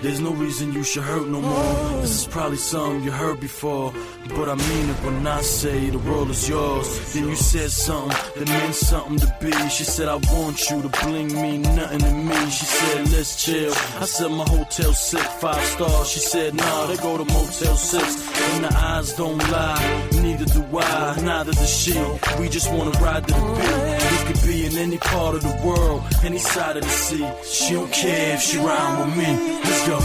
There's 0.00 0.20
no 0.20 0.32
reason 0.32 0.72
you 0.72 0.82
should 0.82 1.02
hurt 1.02 1.28
no 1.28 1.40
more. 1.40 2.00
This 2.00 2.22
is 2.22 2.26
probably 2.26 2.56
something 2.56 3.02
you 3.02 3.10
heard 3.10 3.40
before. 3.40 3.92
But 4.36 4.48
I 4.48 4.54
mean 4.54 4.88
it 4.88 4.96
when 5.04 5.26
I 5.26 5.42
say 5.42 5.90
the 5.90 5.98
world 5.98 6.30
is 6.30 6.48
yours. 6.48 7.12
Then 7.12 7.28
you 7.28 7.36
said 7.36 7.70
something 7.70 8.16
that 8.36 8.48
meant 8.48 8.74
something 8.74 9.18
to 9.18 9.36
be. 9.40 9.52
She 9.68 9.84
said, 9.84 10.08
I 10.08 10.16
want 10.32 10.70
you 10.70 10.80
to 10.80 10.88
bling 11.00 11.34
me, 11.42 11.58
nothing 11.58 12.00
to 12.00 12.12
me. 12.12 12.50
She 12.50 12.64
said, 12.64 13.10
let's 13.12 13.44
chill. 13.44 13.72
I 14.00 14.06
said, 14.06 14.30
my 14.30 14.44
hotel 14.44 14.92
sick, 14.94 15.28
five 15.42 15.64
stars. 15.64 16.08
She 16.08 16.20
said, 16.20 16.54
nah, 16.54 16.86
they 16.86 16.96
go 16.96 17.18
to 17.18 17.24
Motel 17.24 17.76
6. 17.76 18.04
And 18.52 18.64
the 18.64 18.72
eyes 18.74 19.12
don't 19.12 19.38
lie. 19.50 20.08
Neither 20.22 20.46
do 20.46 20.62
I, 20.78 21.20
neither 21.20 21.52
does 21.52 21.70
she. 21.80 21.92
We 22.40 22.48
just 22.48 22.72
wanna 22.72 22.92
ride 23.00 23.28
to 23.28 23.34
the 23.34 23.54
beat. 23.56 23.97
Could 24.28 24.44
be 24.46 24.66
in 24.66 24.76
any 24.76 24.98
part 24.98 25.36
of 25.36 25.42
the 25.42 25.58
world, 25.64 26.02
any 26.22 26.36
side 26.36 26.76
of 26.76 26.82
the 26.82 26.88
sea. 26.90 27.26
She 27.44 27.72
don't 27.72 27.90
care 27.90 28.34
if 28.34 28.42
she 28.42 28.58
ride 28.58 29.06
with 29.06 29.16
me. 29.16 29.24
Let's 29.64 29.88
go. 29.88 29.98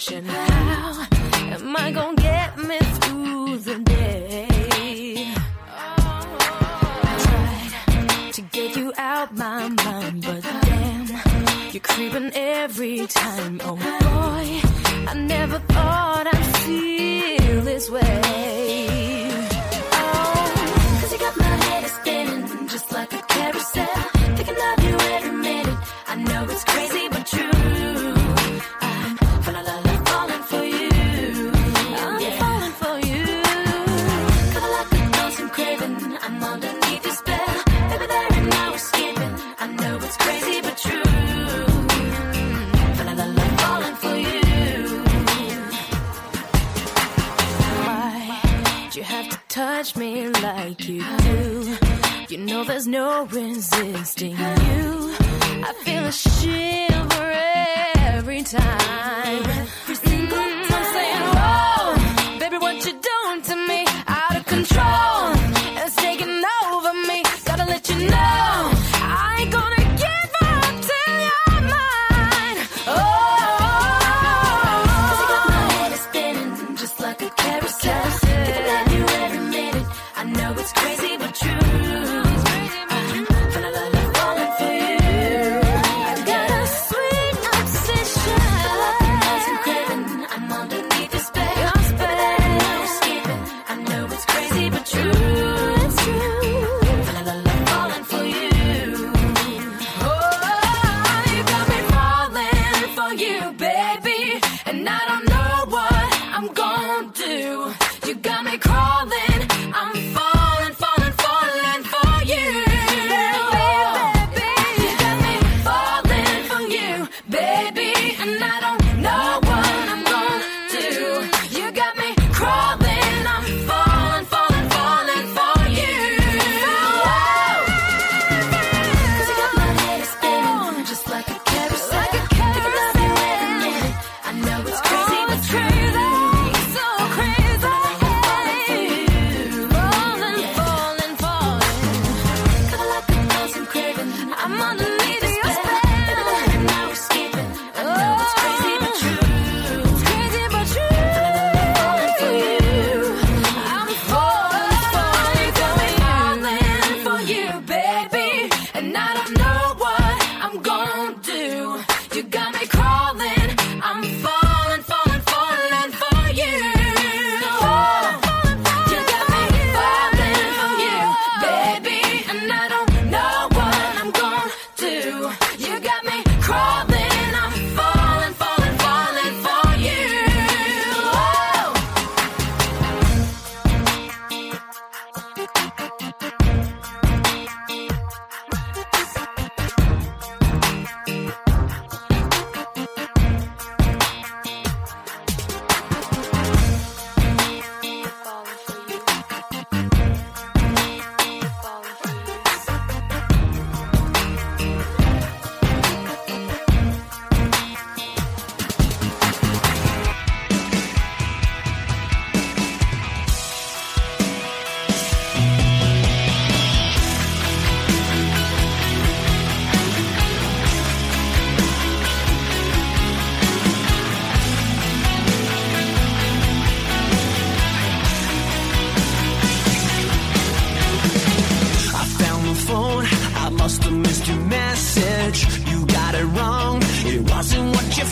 Attention. 0.00 0.39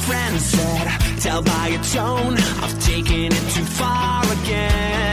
friend 0.08 0.40
said, 0.40 0.88
tell 1.20 1.42
by 1.42 1.68
your 1.68 1.82
tone, 1.82 2.34
I've 2.62 2.78
taken 2.82 3.26
it 3.26 3.44
too 3.54 3.64
far 3.64 4.24
again. 4.24 5.07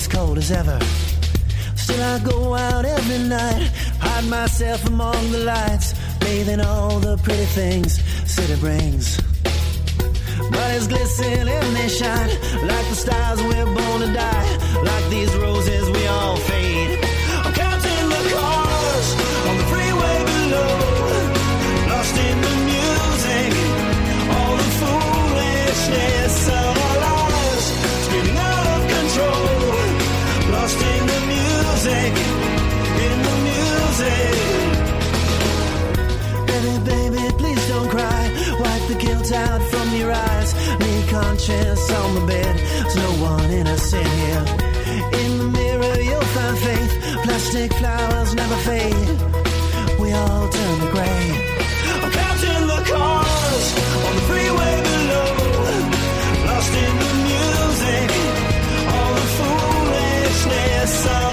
Is 0.00 0.08
cold 0.08 0.38
as 0.38 0.50
ever. 0.50 0.78
Still, 1.76 2.02
I 2.02 2.18
go 2.20 2.54
out 2.54 2.86
every 2.86 3.18
night, 3.28 3.70
hide 4.00 4.26
myself 4.30 4.86
among 4.86 5.30
the 5.30 5.40
lights, 5.40 5.92
bathing 6.20 6.62
all 6.62 6.98
the 7.00 7.18
pretty 7.18 7.48
things 7.60 8.00
city 8.24 8.56
brings. 8.60 9.20
Bodies 10.56 10.86
glisten 10.88 11.46
and 11.48 11.76
they 11.76 11.88
shine 11.88 12.30
like 12.70 12.86
the 12.92 12.98
stars 13.04 13.42
we're 13.42 13.70
born 13.78 13.98
to 14.00 14.10
die. 14.14 14.48
Like 14.88 15.06
these 15.10 15.32
roses, 15.36 15.84
we 15.90 16.06
all 16.06 16.36
fade. 16.48 16.98
I'm 17.44 17.52
counting 17.52 18.06
the 18.14 18.22
cars 18.32 19.08
on 19.48 19.54
the 19.60 19.66
freeway 19.72 20.18
below, 20.32 20.74
lost 21.92 22.16
in 22.28 22.36
the 22.46 22.54
music, 22.72 23.50
all 24.36 24.54
the 24.62 24.70
foolishness 24.80 26.29
Out 39.32 39.62
from 39.62 39.94
your 39.94 40.10
eyes. 40.10 40.54
Lay 40.80 41.06
conscience 41.08 41.88
on 41.92 42.14
the 42.16 42.26
bed. 42.26 42.56
There's 42.56 42.96
no 42.96 43.10
one 43.22 43.48
innocent 43.50 44.04
here. 44.04 44.44
In 45.22 45.38
the 45.38 45.44
mirror, 45.58 46.00
you'll 46.00 46.30
find 46.34 46.58
faith. 46.58 46.92
Plastic 47.22 47.72
flowers 47.74 48.34
never 48.34 48.56
fade. 48.56 49.08
We 50.00 50.12
all 50.12 50.48
turn 50.48 50.80
to 50.80 50.90
gray. 50.90 51.22
I'm 52.02 52.10
counting 52.10 52.66
the 52.74 52.82
cars 52.90 53.66
on 54.06 54.14
the 54.16 54.22
freeway 54.30 54.74
below. 54.90 55.28
Lost 56.46 56.74
in 56.74 56.94
the 57.04 57.12
music. 57.30 58.10
All 58.94 59.12
the 59.14 59.26
foolishness 59.38 61.06
of 61.06 61.29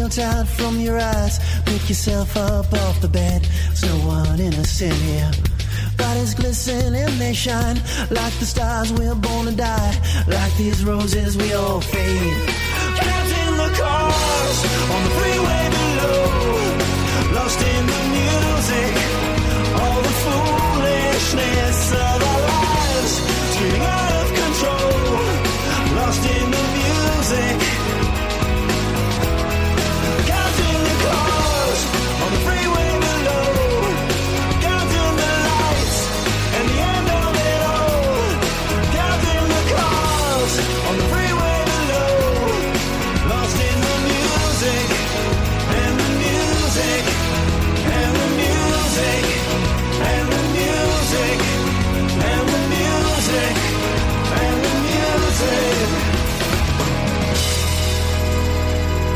guilt 0.00 0.18
out 0.18 0.48
from 0.48 0.80
your 0.80 0.98
eyes. 0.98 1.38
Pick 1.66 1.82
yourself 1.90 2.34
up 2.34 2.72
off 2.72 3.00
the 3.02 3.08
bed. 3.08 3.42
There's 3.66 3.84
no 3.84 3.96
one 4.08 4.40
innocent 4.40 4.94
here. 4.94 5.30
Bodies 5.98 6.34
glisten 6.34 6.94
and 6.94 7.12
they 7.20 7.34
shine 7.34 7.76
like 8.10 8.34
the 8.40 8.46
stars 8.46 8.90
we're 8.94 9.14
born 9.14 9.44
to 9.46 9.52
die. 9.52 9.94
Like 10.26 10.54
these 10.56 10.82
roses, 10.84 11.36
we 11.36 11.52
all 11.52 11.82
fade. 11.82 12.48
Counting 13.04 13.54
the 13.62 13.70
cars 13.82 14.58
on 14.94 15.00
the 15.06 15.12
freeway 15.18 15.64
below. 15.76 17.34
Lost 17.36 17.60
in 17.60 17.84
the 17.92 18.02
music. 18.16 19.09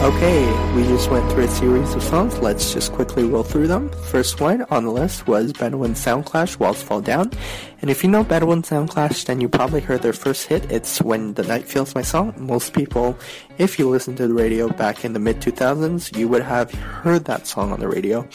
Okay, 0.05 0.45
we 0.77 0.83
just 0.83 1.11
went 1.11 1.33
through 1.33 1.45
a 1.45 1.49
series 1.49 1.95
of 1.95 2.03
songs. 2.03 2.39
Let's 2.39 2.75
just 2.75 2.93
quickly 2.93 3.25
roll 3.25 3.43
through 3.43 3.69
them. 3.69 3.89
First 4.11 4.39
one 4.39 4.61
on 4.65 4.85
the 4.85 4.91
list 4.91 5.27
was 5.27 5.55
Bedouin 5.55 5.95
Soundclash, 5.95 6.59
Walls 6.59 6.83
Fall 6.83 7.01
Down. 7.01 7.33
And 7.81 7.89
if 7.89 8.05
you 8.05 8.11
know 8.11 8.23
Bedouin 8.23 8.61
Soundclash, 8.61 9.25
then 9.25 9.41
you 9.41 9.49
probably 9.49 9.81
heard 9.81 10.03
their 10.03 10.13
first 10.13 10.47
hit. 10.47 10.71
It's 10.71 11.01
When 11.01 11.33
the 11.33 11.43
Night 11.45 11.65
Feels 11.65 11.95
My 11.95 12.03
Song. 12.03 12.35
Most 12.37 12.75
people, 12.75 13.19
if 13.57 13.79
you 13.79 13.89
listen 13.89 14.15
to 14.17 14.29
the 14.29 14.35
radio 14.35 14.69
back 14.69 15.07
in 15.07 15.15
the 15.15 15.19
mid 15.19 15.41
2000s, 15.41 16.15
you 16.15 16.29
would 16.29 16.43
have 16.43 16.71
heard 16.71 17.25
that 17.25 17.47
song 17.47 17.73
on 17.73 17.81
the 17.81 17.89
radio. 17.89 18.29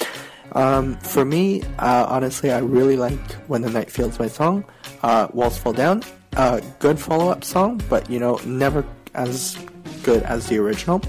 Um, 0.53 0.97
for 1.01 1.23
me, 1.23 1.61
uh, 1.77 2.07
honestly, 2.09 2.49
I 2.49 2.61
really 2.61 2.97
like 2.97 3.19
When 3.45 3.61
the 3.61 3.69
Night 3.69 3.91
Feels 3.91 4.17
My 4.17 4.27
Song. 4.27 4.65
Uh, 5.03 5.27
Walls 5.33 5.59
Fall 5.59 5.73
Down, 5.73 6.01
uh, 6.35 6.61
good 6.79 6.99
follow 6.99 7.29
up 7.29 7.43
song, 7.43 7.79
but 7.89 8.09
you 8.09 8.17
know, 8.17 8.37
never 8.43 8.83
as 9.13 9.55
good 10.01 10.23
as 10.23 10.47
the 10.47 10.57
original. 10.57 11.03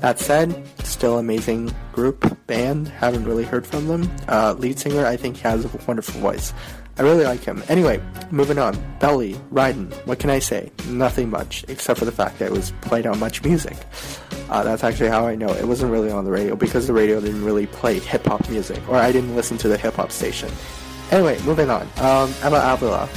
That 0.00 0.18
said, 0.18 0.64
still 0.84 1.18
amazing 1.18 1.74
group, 1.92 2.46
band, 2.46 2.88
haven't 2.88 3.24
really 3.24 3.44
heard 3.44 3.66
from 3.66 3.88
them. 3.88 4.10
Uh, 4.28 4.54
lead 4.56 4.78
singer, 4.78 5.04
I 5.04 5.16
think, 5.16 5.38
has 5.38 5.64
a 5.64 5.70
wonderful 5.86 6.20
voice. 6.20 6.52
I 6.98 7.02
really 7.02 7.24
like 7.24 7.44
him. 7.44 7.62
Anyway, 7.68 8.00
moving 8.30 8.58
on. 8.58 8.76
Belly, 9.00 9.40
Riding, 9.50 9.90
what 10.04 10.18
can 10.18 10.30
I 10.30 10.38
say? 10.40 10.70
Nothing 10.88 11.30
much, 11.30 11.64
except 11.68 11.98
for 11.98 12.04
the 12.04 12.12
fact 12.12 12.38
that 12.38 12.46
it 12.46 12.52
was 12.52 12.72
played 12.80 13.06
on 13.06 13.18
MuchMusic. 13.18 13.76
Uh, 14.50 14.62
that's 14.64 14.82
actually 14.82 15.08
how 15.08 15.26
I 15.26 15.34
know 15.34 15.48
it 15.48 15.66
wasn't 15.66 15.92
really 15.92 16.10
on 16.10 16.24
the 16.24 16.30
radio 16.30 16.56
because 16.56 16.86
the 16.86 16.92
radio 16.92 17.20
didn't 17.20 17.44
really 17.44 17.66
play 17.66 17.98
hip 17.98 18.24
hop 18.26 18.48
music, 18.48 18.80
or 18.88 18.96
I 18.96 19.12
didn't 19.12 19.36
listen 19.36 19.58
to 19.58 19.68
the 19.68 19.76
hip 19.76 19.94
hop 19.94 20.10
station. 20.10 20.50
Anyway, 21.10 21.40
moving 21.42 21.70
on. 21.70 21.82
Um, 21.98 22.30
Eva 22.44 22.72
Avila. 22.72 23.08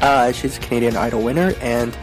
Uh, 0.00 0.32
she's 0.32 0.58
a 0.58 0.60
Canadian 0.60 0.96
Idol 0.96 1.22
winner, 1.22 1.54
and 1.60 1.96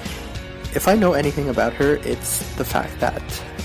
if 0.76 0.88
I 0.88 0.96
know 0.96 1.14
anything 1.14 1.50
about 1.50 1.74
her, 1.74 1.96
it's 2.04 2.40
the 2.56 2.66
fact 2.66 3.00
that 3.00 3.22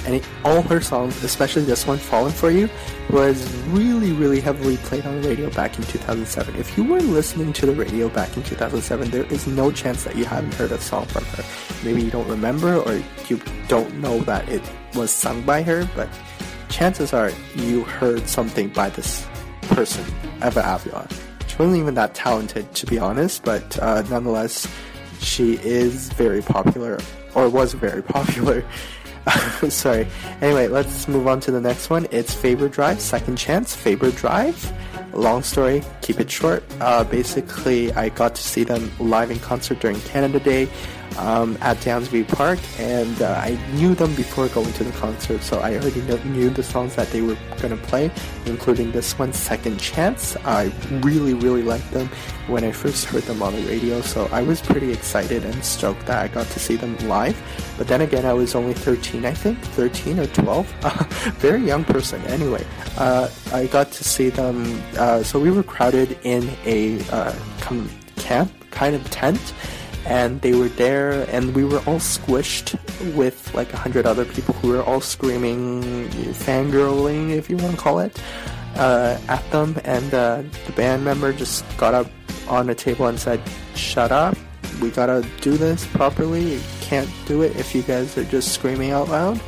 any, 0.06 0.22
all 0.44 0.62
her 0.62 0.80
songs, 0.80 1.22
especially 1.22 1.62
this 1.62 1.86
one, 1.86 1.98
Fallen 1.98 2.32
For 2.32 2.50
You, 2.50 2.68
was 3.10 3.50
really, 3.68 4.12
really 4.12 4.40
heavily 4.40 4.76
played 4.78 5.06
on 5.06 5.20
the 5.20 5.28
radio 5.28 5.50
back 5.50 5.76
in 5.78 5.84
2007. 5.84 6.56
If 6.56 6.76
you 6.76 6.84
were 6.84 7.00
listening 7.00 7.52
to 7.54 7.66
the 7.66 7.72
radio 7.72 8.08
back 8.08 8.36
in 8.36 8.42
2007, 8.42 9.10
there 9.10 9.24
is 9.24 9.46
no 9.46 9.70
chance 9.70 10.04
that 10.04 10.16
you 10.16 10.24
haven't 10.24 10.54
heard 10.54 10.72
a 10.72 10.80
song 10.80 11.06
from 11.06 11.24
her. 11.24 11.44
Maybe 11.84 12.02
you 12.02 12.10
don't 12.10 12.28
remember 12.28 12.76
or 12.76 13.02
you 13.28 13.40
don't 13.68 13.94
know 14.00 14.20
that 14.20 14.48
it 14.48 14.62
was 14.94 15.10
sung 15.10 15.42
by 15.42 15.62
her, 15.62 15.88
but 15.94 16.08
chances 16.68 17.12
are 17.12 17.30
you 17.56 17.84
heard 17.84 18.28
something 18.28 18.68
by 18.68 18.88
this 18.90 19.26
person, 19.62 20.04
Eva 20.44 20.62
Avila. 20.64 21.08
She 21.46 21.56
wasn't 21.56 21.78
even 21.78 21.94
that 21.94 22.14
talented, 22.14 22.72
to 22.74 22.86
be 22.86 22.98
honest, 22.98 23.44
but 23.44 23.78
uh, 23.78 24.02
nonetheless, 24.02 24.68
she 25.20 25.54
is 25.54 26.08
very 26.12 26.42
popular, 26.42 26.98
or 27.34 27.48
was 27.48 27.74
very 27.74 28.02
popular. 28.16 28.64
Sorry. 29.68 30.06
Anyway, 30.40 30.68
let's 30.68 31.06
move 31.08 31.26
on 31.26 31.40
to 31.40 31.50
the 31.50 31.60
next 31.60 31.90
one. 31.90 32.06
It's 32.10 32.32
Faber 32.34 32.68
Drive, 32.68 33.00
Second 33.00 33.36
Chance, 33.36 33.74
Faber 33.76 34.10
Drive. 34.10 34.72
long 35.12 35.42
story, 35.42 35.82
keep 36.02 36.20
it 36.20 36.30
short. 36.30 36.62
Uh, 36.80 37.04
basically, 37.04 37.92
I 37.92 38.08
got 38.10 38.34
to 38.34 38.42
see 38.42 38.64
them 38.64 38.90
live 38.98 39.30
in 39.30 39.38
concert 39.40 39.80
during 39.80 40.00
Canada 40.02 40.40
Day 40.40 40.68
um, 41.18 41.56
at 41.60 41.76
Downsview 41.78 42.28
Park, 42.28 42.58
and 42.78 43.22
uh, 43.22 43.32
I 43.38 43.58
knew 43.74 43.94
them 43.94 44.14
before 44.14 44.48
going 44.48 44.72
to 44.74 44.84
the 44.84 44.92
concert, 44.92 45.42
so 45.42 45.60
I 45.60 45.76
already 45.76 46.00
knew, 46.28 46.50
the 46.50 46.62
songs 46.62 46.96
that 46.96 47.08
they 47.10 47.20
were 47.20 47.36
going 47.60 47.76
to 47.76 47.82
play, 47.86 48.10
including 48.46 48.90
this 48.92 49.18
one, 49.18 49.32
Second 49.32 49.78
Chance. 49.78 50.36
I 50.44 50.72
really, 51.02 51.34
really 51.34 51.62
liked 51.62 51.90
them 51.92 52.08
when 52.48 52.64
I 52.64 52.72
first 52.72 53.04
heard 53.04 53.22
them 53.24 53.42
on 53.42 53.54
the 53.54 53.62
radio, 53.62 54.00
so 54.00 54.26
I 54.32 54.42
was 54.42 54.60
pretty 54.60 54.92
excited 54.92 55.44
and 55.44 55.64
stoked 55.64 56.06
that 56.06 56.22
I 56.24 56.28
got 56.28 56.46
to 56.48 56.58
see 56.58 56.76
them 56.76 56.96
live. 57.08 57.40
But 57.78 57.88
then 57.88 58.00
again, 58.00 58.24
I 58.24 58.32
was 58.32 58.54
only 58.54 58.74
13, 58.74 59.24
I 59.24 59.34
think, 59.34 59.58
13 59.58 60.18
or 60.18 60.26
12, 60.26 60.66
very 61.38 61.64
young 61.64 61.84
person. 61.84 62.20
Anyway, 62.22 62.66
uh, 62.96 63.28
I 63.52 63.66
got 63.66 63.92
to 63.92 64.04
see 64.04 64.30
them. 64.30 64.82
Uh, 64.96 65.22
so 65.22 65.38
we 65.38 65.50
were 65.50 65.62
crowded 65.62 66.18
in 66.24 66.50
a 66.64 67.00
uh, 67.10 67.34
camp 68.16 68.52
kind 68.70 68.94
of 68.94 69.08
tent 69.10 69.54
and 70.06 70.40
they 70.40 70.54
were 70.54 70.68
there 70.68 71.28
and 71.30 71.54
we 71.54 71.64
were 71.64 71.78
all 71.80 71.98
squished 71.98 72.78
with 73.14 73.52
like 73.54 73.72
a 73.72 73.76
hundred 73.76 74.06
other 74.06 74.24
people 74.24 74.54
who 74.54 74.68
were 74.68 74.82
all 74.82 75.00
screaming 75.00 75.82
fangirling 76.32 77.30
if 77.30 77.50
you 77.50 77.56
want 77.56 77.72
to 77.72 77.76
call 77.76 77.98
it 77.98 78.20
uh, 78.76 79.18
at 79.28 79.48
them 79.50 79.78
and 79.84 80.14
uh, 80.14 80.42
the 80.66 80.72
band 80.72 81.04
member 81.04 81.32
just 81.32 81.64
got 81.76 81.94
up 81.94 82.06
on 82.48 82.66
the 82.66 82.74
table 82.74 83.06
and 83.06 83.18
said 83.18 83.40
shut 83.74 84.10
up. 84.10 84.36
We 84.80 84.90
gotta 84.90 85.26
do 85.40 85.56
this 85.56 85.86
properly. 85.88 86.54
You 86.54 86.60
can't 86.80 87.10
do 87.26 87.42
it 87.42 87.54
if 87.56 87.74
you 87.74 87.82
guys 87.82 88.16
are 88.16 88.24
just 88.24 88.52
screaming 88.52 88.90
out 88.90 89.08
loud. 89.08 89.40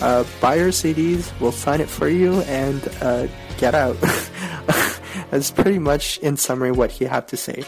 Uh, 0.00 0.24
buy 0.40 0.56
your 0.56 0.70
CDs 0.70 1.32
we'll 1.40 1.52
sign 1.52 1.80
it 1.80 1.88
for 1.88 2.08
you 2.08 2.40
and 2.42 2.88
uh, 3.00 3.26
get 3.58 3.74
out. 3.74 3.96
That's 5.30 5.50
pretty 5.50 5.78
much 5.78 6.18
in 6.18 6.36
summary 6.36 6.72
what 6.72 6.90
he 6.90 7.04
had 7.04 7.28
to 7.28 7.36
say 7.36 7.64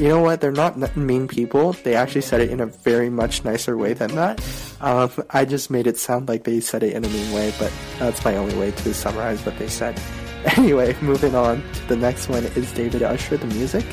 you 0.00 0.08
know 0.08 0.20
what? 0.20 0.40
They're 0.40 0.50
not 0.50 0.96
mean 0.96 1.28
people. 1.28 1.74
They 1.74 1.94
actually 1.94 2.22
said 2.22 2.40
it 2.40 2.48
in 2.48 2.58
a 2.58 2.66
very 2.66 3.10
much 3.10 3.44
nicer 3.44 3.76
way 3.76 3.92
than 3.92 4.14
that. 4.14 4.42
Um, 4.80 5.10
I 5.28 5.44
just 5.44 5.70
made 5.70 5.86
it 5.86 5.98
sound 5.98 6.26
like 6.26 6.44
they 6.44 6.60
said 6.60 6.82
it 6.82 6.94
in 6.94 7.04
a 7.04 7.08
mean 7.08 7.32
way, 7.34 7.52
but 7.58 7.70
that's 7.98 8.24
my 8.24 8.34
only 8.36 8.56
way 8.56 8.70
to 8.70 8.94
summarize 8.94 9.44
what 9.44 9.58
they 9.58 9.68
said. 9.68 10.00
Anyway, 10.56 10.96
moving 11.02 11.34
on. 11.34 11.62
The 11.88 11.96
next 11.96 12.30
one 12.30 12.44
is 12.44 12.72
David 12.72 13.02
Usher, 13.02 13.36
the 13.36 13.46
music. 13.48 13.84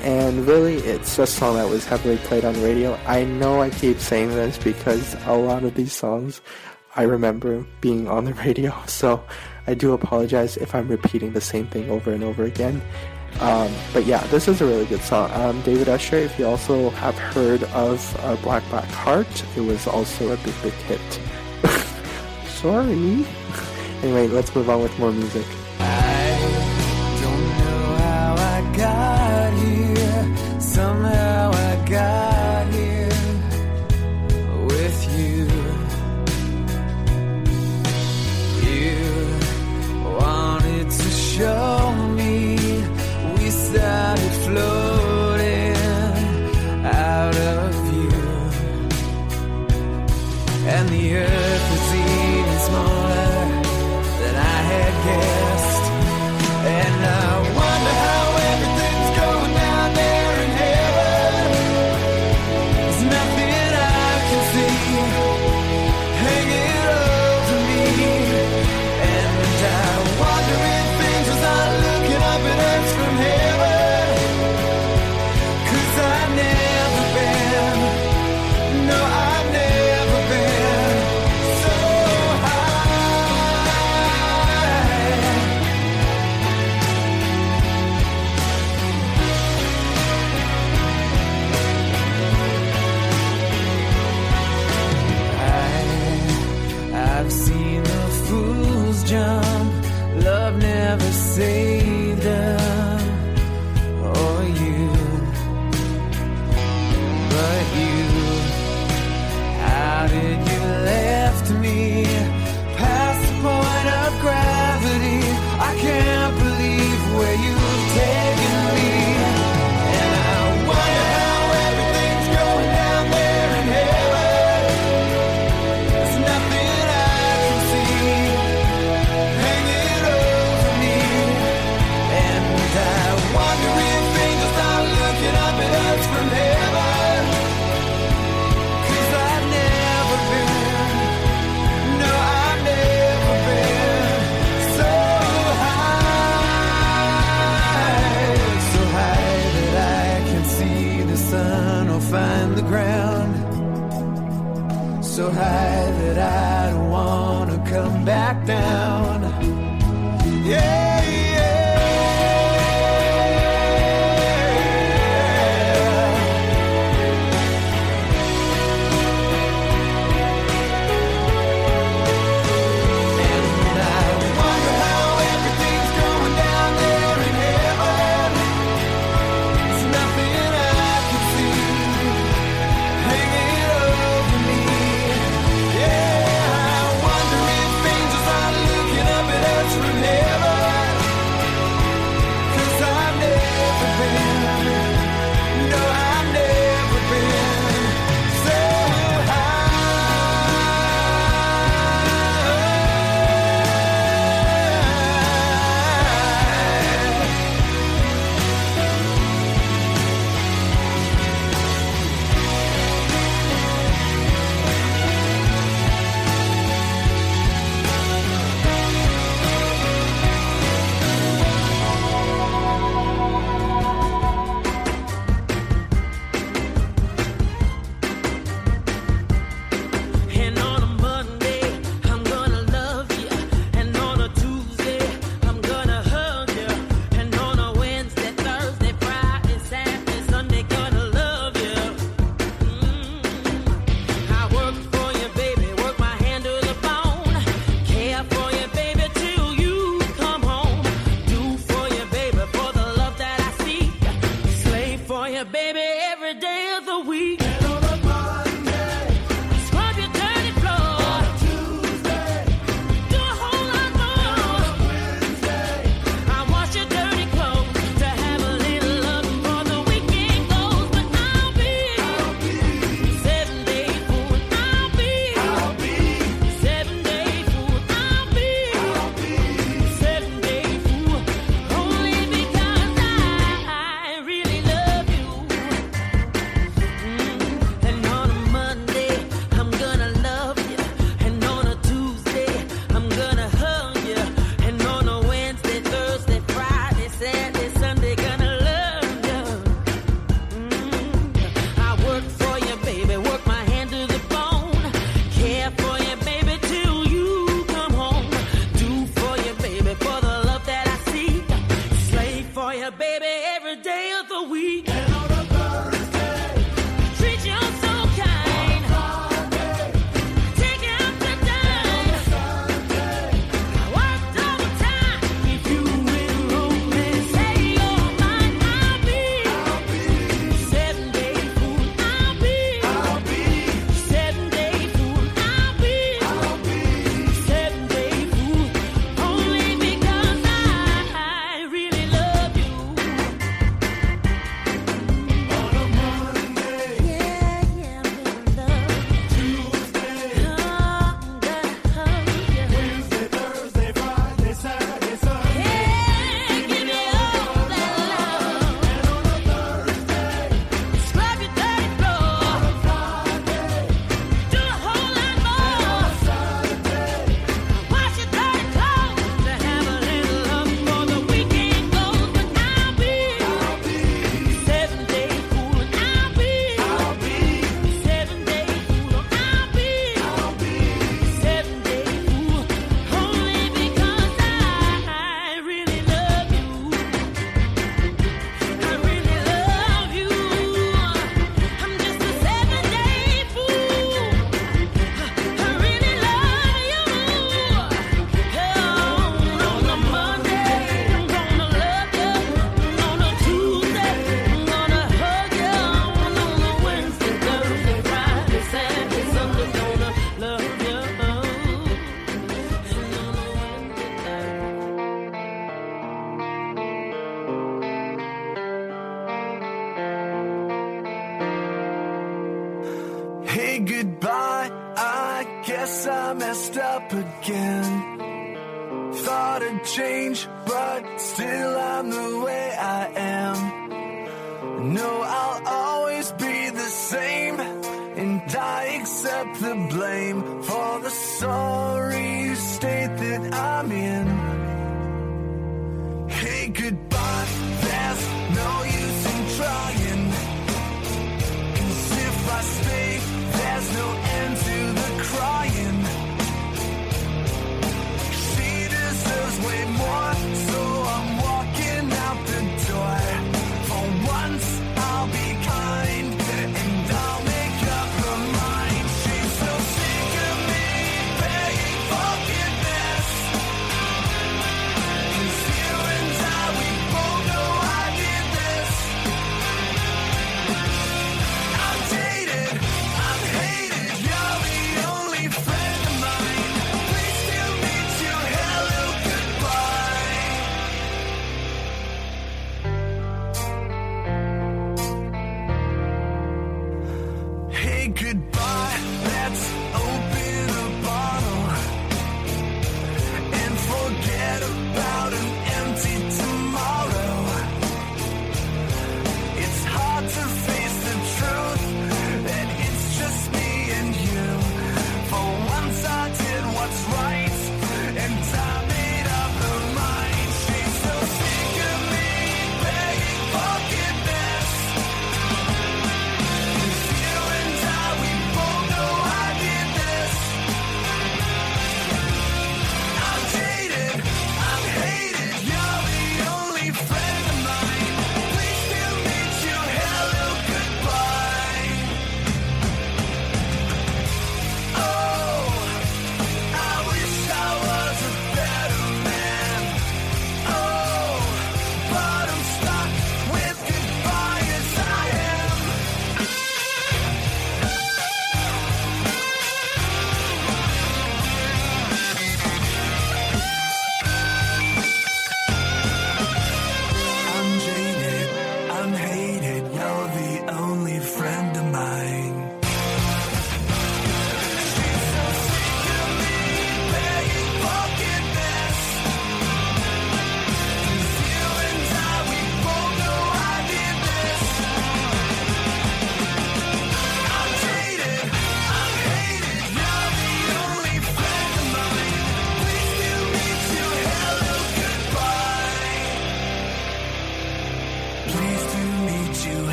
And 0.00 0.46
really, 0.46 0.76
it's 0.76 1.18
a 1.18 1.26
song 1.26 1.56
that 1.56 1.68
was 1.68 1.84
heavily 1.84 2.16
played 2.16 2.46
on 2.46 2.54
radio. 2.62 2.94
I 3.06 3.24
know 3.24 3.60
I 3.60 3.68
keep 3.68 3.98
saying 3.98 4.30
this 4.30 4.56
because 4.56 5.14
a 5.26 5.34
lot 5.34 5.64
of 5.64 5.74
these 5.74 5.92
songs 5.92 6.40
I 6.96 7.02
remember 7.02 7.66
being 7.82 8.08
on 8.08 8.24
the 8.24 8.34
radio, 8.46 8.74
so 8.86 9.22
I 9.66 9.74
do 9.74 9.92
apologize 9.92 10.56
if 10.56 10.74
I'm 10.74 10.88
repeating 10.88 11.34
the 11.34 11.40
same 11.40 11.66
thing 11.66 11.90
over 11.90 12.10
and 12.10 12.24
over 12.24 12.44
again. 12.44 12.82
Um, 13.40 13.72
but 13.92 14.04
yeah, 14.06 14.24
this 14.28 14.46
is 14.48 14.60
a 14.60 14.66
really 14.66 14.86
good 14.86 15.00
song. 15.00 15.30
Um, 15.32 15.60
David 15.62 15.88
Usher, 15.88 16.16
if 16.16 16.38
you 16.38 16.46
also 16.46 16.90
have 16.90 17.18
heard 17.18 17.64
of 17.64 18.16
uh, 18.20 18.36
Black 18.36 18.62
Black 18.70 18.88
Heart, 18.88 19.44
it 19.56 19.60
was 19.60 19.86
also 19.86 20.32
a 20.32 20.36
big, 20.38 20.54
big 20.62 20.72
hit. 20.72 21.20
Sorry. 22.46 22.92
anyway, 24.02 24.28
let's 24.28 24.54
move 24.54 24.70
on 24.70 24.82
with 24.82 24.96
more 24.98 25.12
music. 25.12 25.46
Don't 25.78 25.88
know 27.58 27.96
how 27.98 28.34
I 28.38 28.74
got 28.76 29.52
here. 29.54 30.60
Somehow 30.60 31.50
I 31.52 31.88
got 31.88 32.31
started 44.54 44.81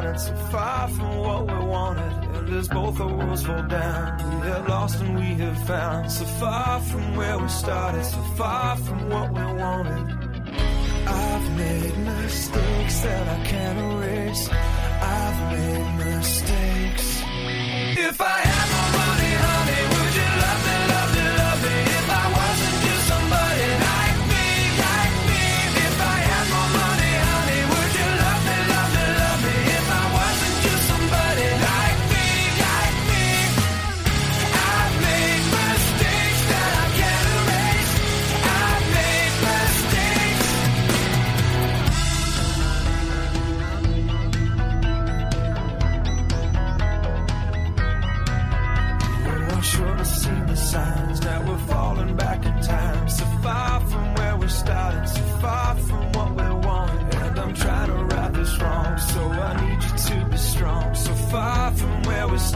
started, 0.00 0.20
so 0.20 0.34
far 0.50 0.88
from 0.88 1.18
what 1.18 1.46
we 1.46 1.66
wanted. 1.66 2.12
And 2.36 2.48
as 2.56 2.68
both 2.68 3.00
our 3.00 3.14
worlds 3.14 3.44
fall 3.44 3.62
down, 3.62 4.40
we 4.40 4.46
have 4.48 4.68
lost 4.68 5.00
and 5.00 5.14
we 5.16 5.34
have 5.44 5.66
found. 5.66 6.10
So 6.10 6.24
far 6.24 6.80
from 6.80 7.16
where 7.16 7.38
we 7.38 7.48
started, 7.48 8.04
so 8.04 8.22
far 8.36 8.76
from 8.76 9.10
what 9.10 9.30
we 9.30 9.44
wanted. 9.62 10.04
I've 11.06 11.56
made 11.56 11.98
mistakes 11.98 13.00
that 13.00 13.28
I 13.28 13.44
can't 13.44 13.78
erase. 13.92 14.48
I've 15.18 15.40
made 15.52 16.06
mistakes. 16.06 17.22
If 18.08 18.20
I 18.20 18.40
had 18.52 18.79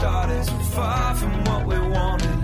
started, 0.05 0.45
so 0.45 0.53
far 0.75 1.15
from 1.15 1.33
what 1.45 1.65
we 1.65 1.79
wanted. 1.79 2.34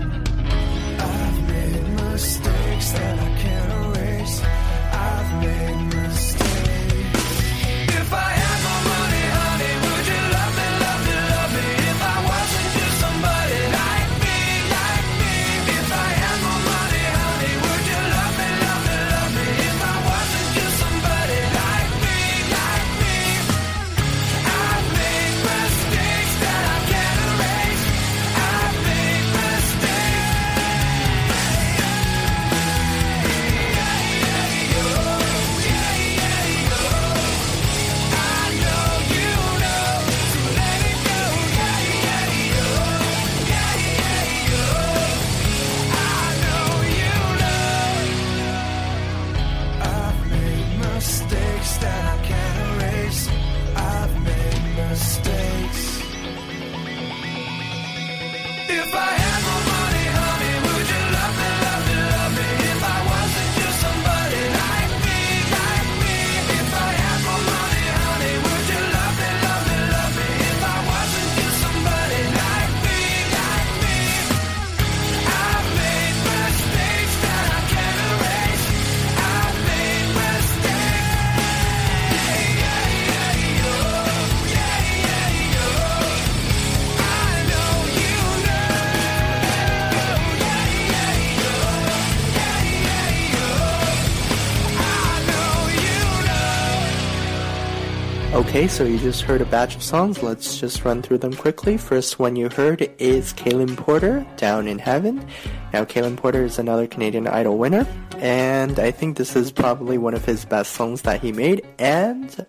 Okay, 98.62 98.68
so 98.68 98.84
you 98.84 98.96
just 98.96 99.22
heard 99.22 99.40
a 99.40 99.44
batch 99.46 99.74
of 99.74 99.82
songs. 99.82 100.22
Let's 100.22 100.60
just 100.60 100.84
run 100.84 101.02
through 101.02 101.18
them 101.18 101.34
quickly. 101.34 101.76
First 101.76 102.20
one 102.20 102.36
you 102.36 102.48
heard 102.48 102.88
is 103.00 103.32
Kalan 103.32 103.76
Porter, 103.76 104.24
Down 104.36 104.68
in 104.68 104.78
Heaven. 104.78 105.26
Now, 105.72 105.84
Kalan 105.84 106.16
Porter 106.16 106.44
is 106.44 106.60
another 106.60 106.86
Canadian 106.86 107.26
Idol 107.26 107.58
winner, 107.58 107.84
and 108.18 108.78
I 108.78 108.92
think 108.92 109.16
this 109.16 109.34
is 109.34 109.50
probably 109.50 109.98
one 109.98 110.14
of 110.14 110.24
his 110.24 110.44
best 110.44 110.74
songs 110.74 111.02
that 111.02 111.20
he 111.20 111.32
made, 111.32 111.66
and 111.80 112.46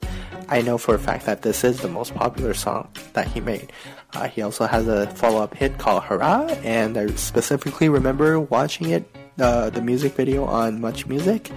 I 0.50 0.62
know 0.62 0.78
for 0.78 0.94
a 0.94 1.00
fact 1.00 1.26
that 1.26 1.42
this 1.42 1.64
is 1.64 1.80
the 1.80 1.90
most 1.90 2.14
popular 2.14 2.54
song 2.54 2.90
that 3.14 3.28
he 3.30 3.42
made. 3.42 3.74
Uh, 4.14 4.28
he 4.28 4.44
also 4.44 4.68
has 4.68 4.88
a 4.88 5.08
follow-up 5.16 5.56
hit 5.56 5.80
called 5.80 6.04
Hurrah, 6.04 6.46
and 6.64 6.96
I 6.96 7.08
specifically 7.16 7.90
remember 7.90 8.40
watching 8.40 8.92
it, 8.92 9.10
uh, 9.40 9.72
the 9.72 9.82
music 9.82 10.14
video 10.14 10.46
on 10.46 10.80
MuchMusic. 10.80 11.50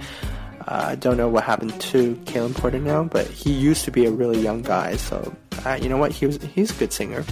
Uh, 0.67 0.87
I 0.89 0.95
don't 0.95 1.15
know 1.15 1.29
what 1.29 1.43
happened 1.43 1.79
to 1.79 2.15
Kalan 2.25 2.53
Porter 2.53 2.79
now, 2.79 3.05
but 3.05 3.25
he 3.27 3.51
used 3.51 3.85
to 3.85 3.91
be 3.91 4.05
a 4.05 4.11
really 4.11 4.39
young 4.39 4.61
guy. 4.61 4.97
So 4.97 5.33
uh, 5.65 5.79
you 5.81 5.89
know 5.89 5.97
what? 5.97 6.11
He 6.11 6.25
was 6.25 6.37
he's 6.53 6.71
a 6.71 6.73
good 6.75 6.91
singer. 6.91 7.23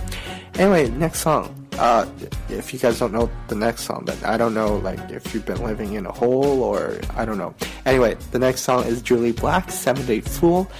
Anyway, 0.55 0.89
next 0.89 1.19
song. 1.19 1.53
Uh, 1.77 2.07
if 2.47 2.73
you 2.73 2.79
guys 2.79 2.99
don't 2.99 3.11
know 3.11 3.29
the 3.49 3.55
next 3.55 3.81
song, 3.81 4.03
but 4.05 4.23
I 4.23 4.37
don't 4.37 4.53
know 4.53 4.77
like 4.77 5.11
if 5.11 5.33
you've 5.33 5.45
been 5.45 5.61
living 5.61 5.93
in 5.93 6.05
a 6.05 6.11
hole 6.11 6.63
or 6.63 6.99
I 7.15 7.25
don't 7.25 7.37
know. 7.37 7.53
Anyway, 7.85 8.15
the 8.31 8.39
next 8.39 8.61
song 8.61 8.85
is 8.85 9.03
Jully 9.03 9.35
Black, 9.35 9.69
Seven 9.69 10.05
Day 10.05 10.21
Fool. 10.21 10.71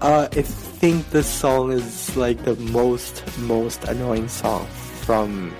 Uh, 0.00 0.28
I 0.32 0.42
think 0.42 1.08
this 1.10 1.28
song 1.28 1.70
is 1.70 2.16
like 2.16 2.44
the 2.44 2.56
most 2.56 3.22
most 3.38 3.84
annoying 3.84 4.28
song 4.28 4.66
from 5.02 5.54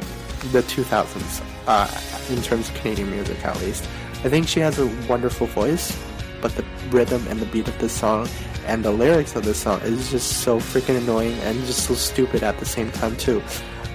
the 0.52 0.62
2000s 0.62 1.42
uh, 1.66 2.34
in 2.34 2.42
terms 2.42 2.68
of 2.68 2.74
Canadian 2.74 3.10
music, 3.10 3.42
at 3.44 3.58
least. 3.60 3.84
I 4.24 4.28
think 4.28 4.48
she 4.48 4.60
has 4.60 4.78
a 4.78 4.86
wonderful 5.08 5.46
voice, 5.46 5.96
but 6.44 6.54
the 6.56 6.64
rhythm 6.90 7.26
and 7.28 7.40
the 7.40 7.46
beat 7.46 7.66
of 7.66 7.78
this 7.78 7.90
song 7.90 8.28
and 8.66 8.84
the 8.84 8.90
lyrics 8.90 9.34
of 9.34 9.44
this 9.46 9.56
song 9.56 9.80
is 9.80 10.10
just 10.10 10.42
so 10.42 10.58
freaking 10.58 10.98
annoying 10.98 11.32
and 11.38 11.58
just 11.64 11.86
so 11.86 11.94
stupid 11.94 12.42
at 12.42 12.58
the 12.58 12.66
same 12.66 12.92
time 12.92 13.16
too. 13.16 13.42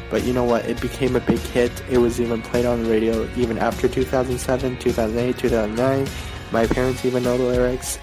But 0.09 0.23
you 0.23 0.33
know 0.33 0.45
what? 0.45 0.65
It 0.65 0.81
became 0.81 1.15
a 1.15 1.19
big 1.19 1.37
hit. 1.37 1.71
It 1.91 1.99
was 1.99 2.19
even 2.19 2.41
played 2.41 2.65
on 2.65 2.83
the 2.83 2.89
radio 2.89 3.29
even 3.35 3.59
after 3.59 3.87
2007, 3.87 4.79
2008, 4.79 5.37
2009. 5.37 6.07
My 6.51 6.65
parents 6.65 7.05
even 7.05 7.21
know 7.21 7.37
the 7.37 7.43
lyrics. 7.43 7.99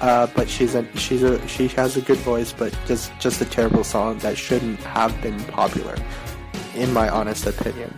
Uh, 0.00 0.26
but 0.34 0.50
she's 0.50 0.74
a 0.74 0.84
she's 0.96 1.22
a 1.22 1.46
she 1.46 1.68
has 1.68 1.96
a 1.96 2.00
good 2.00 2.18
voice, 2.18 2.52
but 2.52 2.76
just 2.86 3.12
just 3.20 3.40
a 3.40 3.44
terrible 3.44 3.84
song 3.84 4.18
that 4.18 4.36
shouldn't 4.36 4.80
have 4.80 5.14
been 5.22 5.38
popular, 5.44 5.94
in 6.74 6.92
my 6.92 7.08
honest 7.08 7.46
opinion. 7.46 7.96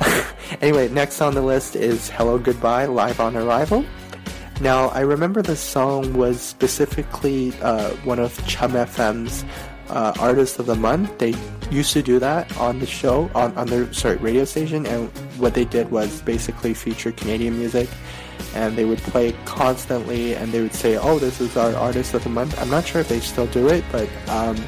anyway, 0.60 0.88
next 0.90 1.22
on 1.22 1.34
the 1.34 1.42
list 1.42 1.74
is 1.76 2.10
"Hello 2.10 2.38
Goodbye" 2.38 2.84
live 2.84 3.18
on 3.18 3.36
arrival. 3.36 3.86
Now, 4.60 4.88
I 4.88 5.00
remember 5.00 5.40
this 5.40 5.60
song 5.60 6.12
was 6.12 6.38
specifically 6.38 7.54
uh, 7.62 7.90
one 8.04 8.18
of 8.18 8.36
Chum 8.46 8.72
FM's 8.72 9.42
uh, 9.88 10.12
Artist 10.20 10.58
of 10.58 10.66
the 10.66 10.74
Month. 10.74 11.16
They 11.16 11.34
used 11.70 11.94
to 11.94 12.02
do 12.02 12.18
that 12.18 12.54
on 12.58 12.78
the 12.78 12.84
show, 12.84 13.30
on, 13.34 13.56
on 13.56 13.68
their 13.68 13.90
sorry 13.94 14.18
radio 14.18 14.44
station, 14.44 14.84
and 14.84 15.08
what 15.38 15.54
they 15.54 15.64
did 15.64 15.90
was 15.90 16.20
basically 16.20 16.74
feature 16.74 17.10
Canadian 17.10 17.58
music, 17.58 17.88
and 18.54 18.76
they 18.76 18.84
would 18.84 18.98
play 18.98 19.34
constantly, 19.46 20.36
and 20.36 20.52
they 20.52 20.60
would 20.60 20.74
say, 20.74 20.98
"Oh, 20.98 21.18
this 21.18 21.40
is 21.40 21.56
our 21.56 21.74
Artist 21.76 22.12
of 22.12 22.22
the 22.22 22.28
Month." 22.28 22.60
I'm 22.60 22.68
not 22.68 22.86
sure 22.86 23.00
if 23.00 23.08
they 23.08 23.20
still 23.20 23.46
do 23.46 23.68
it, 23.68 23.82
but 23.90 24.10
um, 24.28 24.62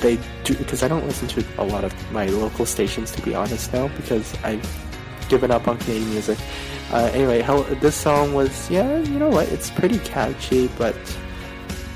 they 0.00 0.18
do 0.44 0.54
because 0.54 0.82
I 0.82 0.88
don't 0.88 1.06
listen 1.06 1.28
to 1.28 1.44
a 1.56 1.64
lot 1.64 1.82
of 1.82 2.12
my 2.12 2.26
local 2.26 2.66
stations 2.66 3.10
to 3.12 3.22
be 3.22 3.34
honest 3.34 3.72
now 3.72 3.88
because 3.96 4.34
I've 4.44 4.87
given 5.28 5.50
up 5.50 5.68
on 5.68 5.78
Canadian 5.78 6.10
music. 6.10 6.38
Uh, 6.90 7.10
anyway, 7.12 7.42
hell, 7.42 7.62
this 7.80 7.94
song 7.94 8.34
was 8.34 8.70
yeah, 8.70 8.98
you 8.98 9.18
know 9.18 9.28
what? 9.28 9.48
It's 9.48 9.70
pretty 9.70 9.98
catchy, 10.00 10.68
but 10.78 10.96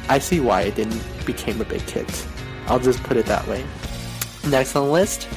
I 0.09 0.18
see 0.18 0.41
why 0.41 0.62
it 0.62 0.74
didn't 0.74 1.03
became 1.24 1.61
a 1.61 1.64
big 1.64 1.83
hit. 1.83 2.26
I'll 2.66 2.80
just 2.80 3.03
put 3.03 3.16
it 3.16 3.26
that 3.26 3.47
way. 3.47 3.64
Next 4.49 4.76
on 4.76 4.87
the 4.87 4.93
list, 4.93 5.28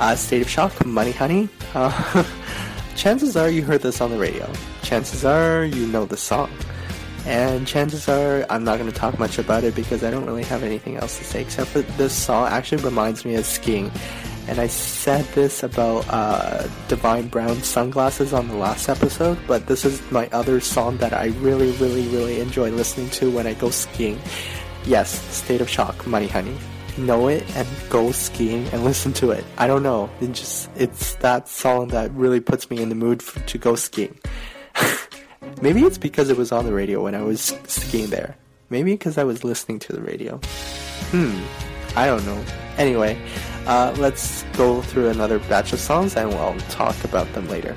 uh, 0.00 0.16
State 0.16 0.42
of 0.42 0.48
Shock, 0.48 0.84
Money 0.84 1.12
Honey. 1.12 1.48
Uh, 1.74 2.24
chances 2.96 3.36
are 3.36 3.48
you 3.48 3.62
heard 3.62 3.82
this 3.82 4.00
on 4.00 4.10
the 4.10 4.18
radio. 4.18 4.50
Chances 4.82 5.24
are 5.24 5.64
you 5.64 5.86
know 5.86 6.04
the 6.04 6.16
song. 6.16 6.50
And 7.26 7.66
chances 7.66 8.08
are 8.08 8.44
I'm 8.50 8.64
not 8.64 8.78
going 8.78 8.90
to 8.90 8.96
talk 8.96 9.18
much 9.18 9.38
about 9.38 9.64
it 9.64 9.74
because 9.74 10.04
I 10.04 10.10
don't 10.10 10.26
really 10.26 10.44
have 10.44 10.62
anything 10.62 10.96
else 10.96 11.16
to 11.18 11.24
say 11.24 11.40
except 11.40 11.72
that 11.74 11.86
this 11.96 12.12
song 12.12 12.48
actually 12.48 12.82
reminds 12.82 13.24
me 13.24 13.34
of 13.36 13.46
skiing 13.46 13.90
and 14.46 14.60
I 14.60 14.66
said 14.66 15.24
this 15.34 15.62
about 15.62 16.04
uh, 16.08 16.68
Divine 16.88 17.28
Brown 17.28 17.62
sunglasses 17.62 18.32
on 18.32 18.48
the 18.48 18.56
last 18.56 18.88
episode, 18.88 19.38
but 19.46 19.66
this 19.66 19.84
is 19.84 20.00
my 20.10 20.28
other 20.32 20.60
song 20.60 20.98
that 20.98 21.12
I 21.12 21.26
really, 21.40 21.72
really, 21.72 22.06
really 22.08 22.40
enjoy 22.40 22.70
listening 22.70 23.10
to 23.10 23.30
when 23.30 23.46
I 23.46 23.54
go 23.54 23.70
skiing. 23.70 24.20
Yes, 24.84 25.10
State 25.34 25.60
of 25.60 25.68
Shock, 25.68 26.06
Money 26.06 26.26
Honey. 26.26 26.56
Know 26.98 27.28
it 27.28 27.42
and 27.56 27.66
go 27.88 28.12
skiing 28.12 28.68
and 28.68 28.84
listen 28.84 29.12
to 29.14 29.30
it. 29.30 29.44
I 29.58 29.66
don't 29.66 29.82
know. 29.82 30.10
It 30.20 30.32
just 30.32 30.70
it's 30.76 31.14
that 31.16 31.48
song 31.48 31.88
that 31.88 32.12
really 32.12 32.40
puts 32.40 32.70
me 32.70 32.80
in 32.80 32.88
the 32.88 32.94
mood 32.94 33.22
for, 33.22 33.40
to 33.40 33.58
go 33.58 33.74
skiing. 33.74 34.18
Maybe 35.62 35.82
it's 35.82 35.98
because 35.98 36.30
it 36.30 36.36
was 36.36 36.52
on 36.52 36.66
the 36.66 36.72
radio 36.72 37.02
when 37.02 37.14
I 37.14 37.22
was 37.22 37.56
skiing 37.66 38.10
there. 38.10 38.36
Maybe 38.70 38.92
because 38.92 39.18
I 39.18 39.24
was 39.24 39.42
listening 39.42 39.78
to 39.80 39.92
the 39.92 40.02
radio. 40.02 40.38
Hmm. 41.10 41.40
I 41.96 42.06
don't 42.06 42.24
know. 42.26 42.44
Anyway, 42.76 43.16
uh, 43.66 43.94
let's 43.98 44.42
go 44.56 44.82
through 44.82 45.08
another 45.08 45.38
batch 45.38 45.72
of 45.72 45.80
songs 45.80 46.16
and 46.16 46.28
we'll 46.28 46.58
talk 46.68 47.02
about 47.04 47.32
them 47.32 47.48
later. 47.48 47.74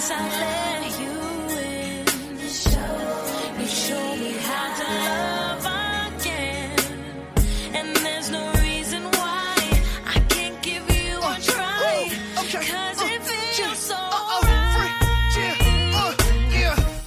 I 0.00 0.80
let 0.80 1.00
you 1.00 1.18
show 3.66 4.16
me 4.16 4.30
how 4.46 4.66
to 4.78 4.86
love 5.08 5.66
again. 6.14 6.78
And 7.74 7.96
there's 7.96 8.30
no 8.30 8.52
reason 8.62 9.02
why 9.02 9.56
I 10.06 10.20
can't 10.28 10.62
give 10.62 10.88
you 10.88 11.18
uh, 11.20 11.36
try. 11.40 12.10
Cause 12.36 13.02
uh, 13.02 13.74
so. 13.74 13.96
Uh, 13.98 14.44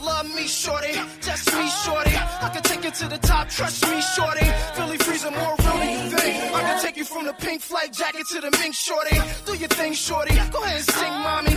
love 0.04 0.36
me, 0.36 0.46
shorty. 0.46 0.94
That's 1.22 1.46
me, 1.56 1.68
shorty. 1.86 2.12
I 2.12 2.50
can 2.54 2.64
take 2.64 2.84
it 2.84 2.94
to 2.96 3.08
the 3.08 3.20
top. 3.20 3.48
Trust 3.48 3.88
me, 3.88 4.02
shorty. 4.02 4.46
Philly 4.76 4.98
freezing 4.98 5.34
more 5.34 5.56
real 5.60 5.78
than 5.78 5.90
you 5.90 6.18
think. 6.18 6.54
I 6.54 6.62
can 6.62 6.82
take 6.82 6.98
you 6.98 7.06
from 7.06 7.26
the 7.26 7.34
pink 7.34 7.62
flight 7.62 7.94
jacket 7.94 8.28
to 8.34 8.42
the 8.42 8.52
mink, 8.60 8.76
shorty. 8.76 9.16
Do 9.46 9.56
your 9.56 9.70
thing, 9.70 9.94
shorty. 9.94 10.36
Go 10.52 10.62
ahead 10.62 10.76
and 10.76 10.86
sing, 10.86 11.14
oh, 11.14 11.24
mommy. 11.24 11.51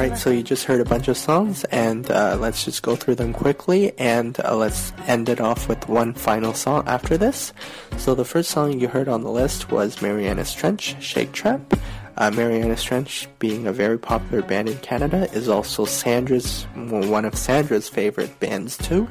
Right, 0.00 0.16
so 0.16 0.30
you 0.30 0.42
just 0.42 0.64
heard 0.64 0.80
a 0.80 0.86
bunch 0.86 1.08
of 1.08 1.18
songs, 1.18 1.64
and 1.64 2.10
uh, 2.10 2.38
let's 2.40 2.64
just 2.64 2.82
go 2.82 2.96
through 2.96 3.16
them 3.16 3.34
quickly, 3.34 3.92
and 3.98 4.34
uh, 4.40 4.56
let's 4.56 4.94
end 5.06 5.28
it 5.28 5.42
off 5.42 5.68
with 5.68 5.90
one 5.90 6.14
final 6.14 6.54
song 6.54 6.84
after 6.86 7.18
this. 7.18 7.52
So 7.98 8.14
the 8.14 8.24
first 8.24 8.50
song 8.50 8.80
you 8.80 8.88
heard 8.88 9.08
on 9.08 9.20
the 9.20 9.30
list 9.30 9.70
was 9.70 10.00
Marianas 10.00 10.54
Trench, 10.54 10.96
Shake 11.02 11.32
Tramp. 11.32 11.78
Uh, 12.16 12.30
Marianas 12.30 12.82
Trench, 12.82 13.28
being 13.40 13.66
a 13.66 13.74
very 13.74 13.98
popular 13.98 14.42
band 14.42 14.70
in 14.70 14.78
Canada, 14.78 15.30
is 15.34 15.50
also 15.50 15.84
Sandra's 15.84 16.62
one 16.76 17.26
of 17.26 17.34
Sandra's 17.34 17.90
favorite 17.90 18.40
bands 18.40 18.78
too. 18.78 19.06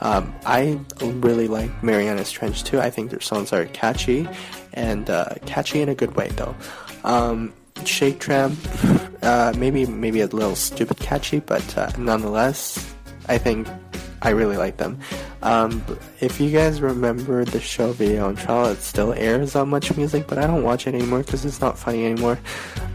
Um, 0.00 0.34
I 0.44 0.78
really 1.00 1.48
like 1.48 1.70
Marianas 1.82 2.30
Trench 2.30 2.64
too. 2.64 2.80
I 2.82 2.90
think 2.90 3.10
their 3.10 3.22
songs 3.22 3.50
are 3.54 3.64
catchy, 3.64 4.28
and 4.74 5.08
uh, 5.08 5.36
catchy 5.46 5.80
in 5.80 5.88
a 5.88 5.94
good 5.94 6.14
way 6.16 6.28
though. 6.36 6.54
Um, 7.02 7.54
Shake 7.86 8.18
Tramp, 8.18 8.58
uh, 9.24 9.52
maybe 9.56 9.86
maybe 9.86 10.20
a 10.20 10.26
little 10.26 10.56
stupid 10.56 10.98
catchy, 10.98 11.40
but 11.40 11.76
uh, 11.76 11.90
nonetheless, 11.98 12.94
I 13.28 13.38
think 13.38 13.66
I 14.22 14.30
really 14.30 14.56
like 14.56 14.78
them. 14.78 14.98
Um, 15.42 15.84
if 16.20 16.40
you 16.40 16.50
guys 16.50 16.80
remember 16.80 17.44
the 17.44 17.60
show 17.60 17.92
Video 17.92 18.26
on 18.26 18.36
Trial, 18.36 18.66
it 18.66 18.78
still 18.80 19.12
airs 19.12 19.54
on 19.54 19.70
MuchMusic, 19.70 20.26
but 20.26 20.38
I 20.38 20.46
don't 20.46 20.62
watch 20.62 20.86
it 20.86 20.94
anymore 20.94 21.22
because 21.22 21.44
it's 21.44 21.60
not 21.60 21.78
funny 21.78 22.06
anymore. 22.06 22.38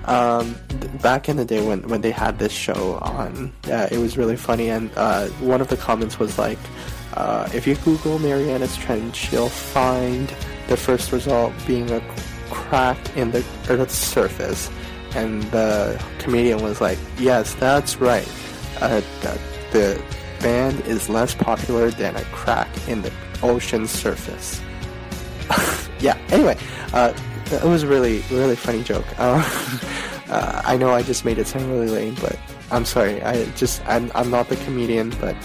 Um, 0.06 0.56
th- 0.70 1.02
back 1.04 1.30
in 1.30 1.38
the 1.38 1.46
day 1.46 1.66
when, 1.66 1.88
when 1.88 2.02
they 2.02 2.10
had 2.10 2.40
this 2.40 2.52
show 2.52 2.96
on, 3.02 3.54
uh, 3.66 3.88
it 3.92 4.00
was 4.00 4.18
really 4.18 4.36
funny, 4.36 4.70
and 4.70 4.90
uh, 4.96 5.28
one 5.40 5.62
of 5.62 5.68
the 5.68 5.78
comments 5.78 6.18
was 6.18 6.40
like, 6.40 6.58
uh, 7.14 7.48
if 7.54 7.68
you 7.68 7.76
Google 7.76 8.18
Marianas 8.18 8.76
Trench, 8.78 9.32
you'll 9.32 9.50
find 9.50 10.34
the 10.68 10.78
first 10.78 11.12
result 11.12 11.54
being 11.68 11.92
a 11.92 12.02
crack 12.50 12.98
in 13.16 13.30
the 13.32 13.46
Earth's 13.70 13.96
surface. 13.96 14.72
And 15.20 15.44
the 15.52 16.02
comedian 16.20 16.64
was 16.64 16.80
like, 16.80 16.98
yes, 17.18 17.54
that's 17.56 17.98
right. 17.98 18.28
Uh, 18.80 19.02
the, 19.20 19.40
the 19.72 20.02
band 20.40 20.80
is 20.82 21.10
less 21.10 21.36
popular 21.36 21.92
than 21.92 22.16
a 22.16 22.24
crack 22.32 22.70
in 22.88 23.02
the 23.02 23.12
ocean 23.44 23.86
surface. 23.86 24.62
yeah, 26.00 26.18
anyway, 26.30 26.58
uh, 26.94 27.14
it 27.52 27.64
was 27.66 27.84
really, 27.84 28.20
really 28.32 28.56
funny 28.56 28.82
joke. 28.82 29.06
Uh, 29.18 29.44
uh, 30.30 30.62
I 30.64 30.78
know 30.78 30.92
I 30.92 31.04
just 31.04 31.26
made 31.26 31.38
it 31.38 31.48
sound 31.48 31.70
really 31.70 31.90
lame, 31.90 32.16
but 32.22 32.40
I'm 32.72 32.86
sorry. 32.86 33.22
I 33.22 33.44
just, 33.58 33.86
I'm, 33.88 34.10
I'm 34.16 34.32
not 34.32 34.48
the 34.48 34.56
comedian, 34.58 35.10
but 35.20 35.36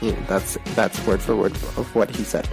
you 0.00 0.12
know, 0.12 0.22
that's, 0.26 0.56
that's 0.74 0.98
word 1.06 1.20
for 1.20 1.36
word 1.36 1.52
of 1.52 1.94
what 1.94 2.08
he 2.08 2.24
said. 2.24 2.48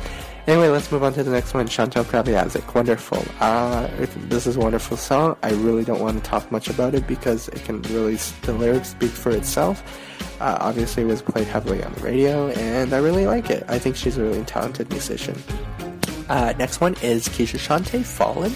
Anyway, 0.47 0.67
let's 0.67 0.91
move 0.91 1.01
on 1.01 1.11
to 1.13 1.23
the 1.23 1.31
next 1.31 1.55
one. 1.55 1.67
Chantal 1.67 2.03
Kreviazuk, 2.03 2.75
Wonderful. 2.75 3.23
Uh, 3.39 3.87
this 4.29 4.45
is 4.45 4.57
a 4.57 4.59
wonderful 4.59 4.95
song. 4.95 5.35
I 5.41 5.49
really 5.53 5.83
don't 5.83 5.99
want 5.99 6.23
to 6.23 6.29
talk 6.29 6.51
much 6.51 6.69
about 6.69 6.93
it 6.93 7.07
because 7.07 7.47
it 7.49 7.63
can 7.63 7.81
really, 7.83 8.15
the 8.43 8.53
lyrics 8.53 8.89
speak 8.89 9.09
for 9.09 9.31
itself. 9.31 9.83
Uh, 10.39 10.57
obviously, 10.61 11.01
it 11.01 11.07
was 11.07 11.23
played 11.23 11.47
heavily 11.47 11.83
on 11.83 11.91
the 11.93 12.01
radio, 12.01 12.49
and 12.49 12.93
I 12.93 12.97
really 12.97 13.25
like 13.25 13.49
it. 13.49 13.63
I 13.67 13.79
think 13.79 13.95
she's 13.95 14.17
a 14.17 14.23
really 14.23 14.43
talented 14.43 14.87
musician. 14.91 15.35
Uh, 16.29 16.53
next 16.59 16.79
one 16.79 16.93
is 17.01 17.27
Keshia 17.27 17.57
Chanté, 17.57 18.05
Fallen. 18.05 18.53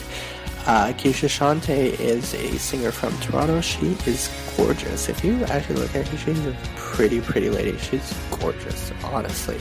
Uh, 0.68 0.94
Keshia 0.94 1.28
Chanté 1.28 1.99
is 1.99 2.36
a 2.36 2.60
singer 2.60 2.91
from 2.91 3.18
Toronto. 3.20 3.61
She 3.61 3.98
is 4.06 4.30
gorgeous. 4.56 5.10
If 5.10 5.24
you 5.24 5.44
actually 5.45 5.78
look 5.78 5.95
at 5.95 6.07
her, 6.07 6.18
she's 6.18 6.45
a 6.45 6.56
pretty, 6.76 7.22
pretty 7.22 7.49
lady. 7.49 7.76
She's 7.80 8.14
gorgeous, 8.30 8.91
honestly. 9.06 9.60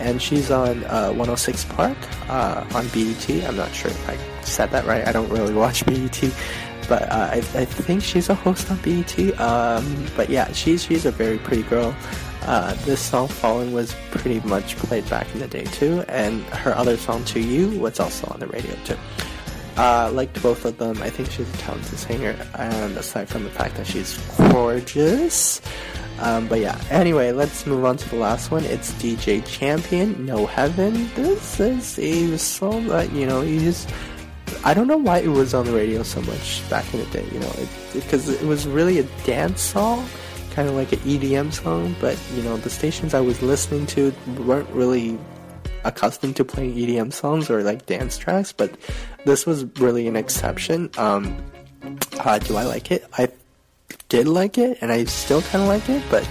And 0.00 0.20
she's 0.22 0.50
on 0.50 0.84
uh, 0.84 1.08
106 1.08 1.64
Park 1.66 1.96
uh, 2.28 2.64
on 2.74 2.86
BET. 2.88 3.28
I'm 3.44 3.56
not 3.56 3.72
sure 3.72 3.90
if 3.90 4.08
I 4.08 4.16
said 4.42 4.70
that 4.70 4.84
right. 4.86 5.06
I 5.06 5.12
don't 5.12 5.28
really 5.28 5.54
watch 5.54 5.84
BET, 5.86 6.20
but 6.88 7.02
uh, 7.10 7.30
I, 7.32 7.36
I 7.36 7.64
think 7.64 8.02
she's 8.02 8.28
a 8.28 8.34
host 8.34 8.70
on 8.70 8.78
BET. 8.78 9.18
Um, 9.40 10.06
but 10.16 10.30
yeah, 10.30 10.52
she's 10.52 10.84
she's 10.84 11.04
a 11.04 11.10
very 11.10 11.38
pretty 11.38 11.62
girl. 11.64 11.94
Uh, 12.42 12.74
this 12.84 13.00
song 13.00 13.28
"Falling" 13.28 13.72
was 13.72 13.94
pretty 14.10 14.40
much 14.40 14.76
played 14.76 15.08
back 15.10 15.26
in 15.34 15.40
the 15.40 15.48
day 15.48 15.64
too, 15.64 16.04
and 16.08 16.42
her 16.44 16.74
other 16.74 16.96
song 16.96 17.24
"To 17.26 17.40
You" 17.40 17.78
was 17.78 18.00
also 18.00 18.26
on 18.28 18.40
the 18.40 18.46
radio 18.46 18.74
too. 18.84 18.96
Uh, 19.78 20.10
liked 20.12 20.42
both 20.42 20.64
of 20.64 20.76
them. 20.76 21.00
I 21.02 21.08
think 21.08 21.30
she's 21.30 21.48
a 21.54 21.58
talented 21.58 21.98
singer, 21.98 22.36
and 22.58 22.96
aside 22.96 23.28
from 23.28 23.44
the 23.44 23.50
fact 23.50 23.76
that 23.76 23.86
she's 23.86 24.18
gorgeous. 24.50 25.62
Um, 26.18 26.48
but 26.48 26.58
yeah, 26.58 26.80
anyway, 26.90 27.30
let's 27.30 27.64
move 27.64 27.84
on 27.84 27.96
to 27.96 28.08
the 28.08 28.16
last 28.16 28.50
one. 28.50 28.64
It's 28.64 28.92
DJ 28.94 29.46
Champion, 29.46 30.26
No 30.26 30.46
Heaven. 30.46 31.08
This 31.14 31.60
is 31.60 31.96
a 31.96 32.38
song 32.38 32.88
that, 32.88 33.12
you 33.12 33.24
know, 33.26 33.42
you 33.42 33.60
just. 33.60 33.88
I 34.64 34.74
don't 34.74 34.88
know 34.88 34.96
why 34.96 35.18
it 35.18 35.28
was 35.28 35.54
on 35.54 35.66
the 35.66 35.72
radio 35.72 36.02
so 36.02 36.20
much 36.22 36.68
back 36.68 36.92
in 36.92 36.98
the 36.98 37.06
day, 37.10 37.24
you 37.32 37.38
know, 37.38 37.52
because 37.92 38.28
it, 38.28 38.42
it, 38.42 38.46
was 38.46 38.66
really 38.66 38.98
a 38.98 39.04
dance 39.24 39.60
song, 39.60 40.08
kind 40.50 40.68
of 40.68 40.74
like 40.74 40.90
an 40.92 40.98
EDM 41.00 41.52
song, 41.52 41.94
but, 42.00 42.18
you 42.34 42.42
know, 42.42 42.56
the 42.56 42.70
stations 42.70 43.14
I 43.14 43.20
was 43.20 43.40
listening 43.42 43.86
to 43.88 44.12
weren't 44.38 44.68
really 44.70 45.16
accustomed 45.84 46.36
to 46.36 46.44
playing 46.44 46.74
EDM 46.74 47.12
songs 47.12 47.50
or 47.50 47.62
like 47.62 47.86
dance 47.86 48.18
tracks, 48.18 48.52
but 48.52 48.76
this 49.24 49.46
was 49.46 49.64
really 49.78 50.08
an 50.08 50.16
exception. 50.16 50.90
Um, 50.98 51.36
uh, 52.18 52.38
do 52.38 52.56
I 52.56 52.64
like 52.64 52.90
it? 52.90 53.06
I 53.16 53.28
did 54.08 54.28
like 54.28 54.58
it, 54.58 54.78
and 54.80 54.90
I 54.90 55.04
still 55.04 55.42
kind 55.42 55.62
of 55.62 55.68
like 55.68 55.88
it, 55.88 56.02
but 56.10 56.28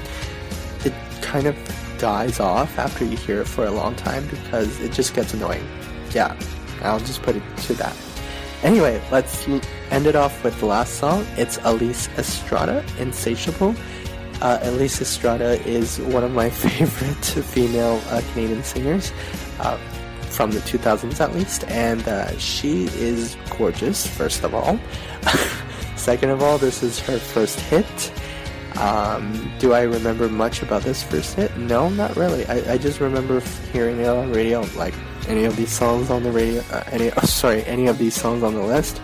it 0.86 0.94
kind 1.22 1.48
of 1.48 1.56
dies 1.98 2.40
off 2.40 2.78
after 2.78 3.06
you 3.06 3.18
hear 3.18 3.42
it 3.42 3.48
for 3.48 3.66
a 3.66 3.72
long 3.72 3.96
time 3.96 4.28
because 4.28 4.80
it 4.82 4.92
just 4.92 5.14
gets 5.14 5.34
annoying. 5.34 5.66
Yeah, 6.12 6.38
I'll 6.82 7.00
just 7.00 7.22
put 7.22 7.36
it 7.36 7.44
to 7.58 7.74
that. 7.76 7.96
Anyway, 8.64 9.02
let's 9.12 9.48
end 9.92 10.08
it 10.08 10.16
off 10.16 10.44
with 10.44 10.60
the 10.60 10.66
last 10.66 10.96
song. 10.96 11.26
It's 11.38 11.60
Elise 11.64 12.10
Estrada, 12.18 12.84
Insatiable. 12.98 13.76
Uh, 14.42 14.60
Elise 14.64 15.02
Estrada 15.02 15.60
is 15.68 16.00
one 16.00 16.24
of 16.24 16.32
my 16.32 16.50
favorite 16.66 17.26
female 17.26 18.02
uh, 18.10 18.22
Canadian 18.34 18.64
singers, 18.64 19.12
uh, 19.60 19.78
from 20.30 20.52
the 20.52 20.60
2000s 20.60 21.20
at 21.20 21.34
least, 21.34 21.64
and 21.66 22.08
uh, 22.08 22.38
she 22.38 22.86
is 22.96 23.36
gorgeous, 23.58 24.06
first 24.06 24.44
of 24.44 24.54
all. 24.54 24.80
Second 25.96 26.30
of 26.30 26.44
all, 26.44 26.58
this 26.60 26.84
is 26.84 27.00
her 27.00 27.18
first 27.18 27.60
hit. 27.60 28.12
Um, 28.78 29.52
do 29.58 29.74
I 29.74 29.82
remember 29.82 30.30
much 30.30 30.62
about 30.62 30.84
this 30.84 31.02
first 31.02 31.36
hit? 31.36 31.58
No, 31.58 31.90
not 31.90 32.16
really. 32.16 32.46
I, 32.46 32.74
I 32.74 32.78
just 32.78 33.00
remember 33.00 33.40
hearing 33.74 34.00
it 34.00 34.08
on 34.08 34.30
the 34.30 34.36
radio, 34.36 34.62
like 34.76 34.94
any 35.28 35.46
of 35.46 35.56
these 35.56 35.72
songs 35.72 36.12
on 36.12 36.22
the 36.22 36.32
radio. 36.32 36.62
Uh, 36.72 36.84
any, 36.92 37.12
oh, 37.12 37.22
sorry, 37.26 37.66
any 37.66 37.88
of 37.88 37.98
these 37.98 38.14
songs 38.14 38.44
on 38.44 38.54
the 38.54 38.62
list. 38.62 39.02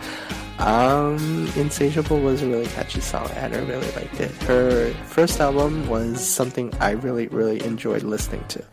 Um, 0.64 1.52
Insatiable 1.58 2.22
was 2.22 2.42
a 2.42 2.48
really 2.48 2.68
catchy 2.68 3.02
song, 3.02 3.30
and 3.32 3.54
I 3.54 3.60
really 3.60 3.92
liked 3.92 4.18
it. 4.22 4.32
Her 4.44 4.94
first 5.08 5.42
album 5.42 5.88
was 5.90 6.26
something 6.26 6.74
I 6.80 6.92
really, 6.92 7.28
really 7.28 7.62
enjoyed 7.66 8.04
listening 8.04 8.46
to, 8.48 8.64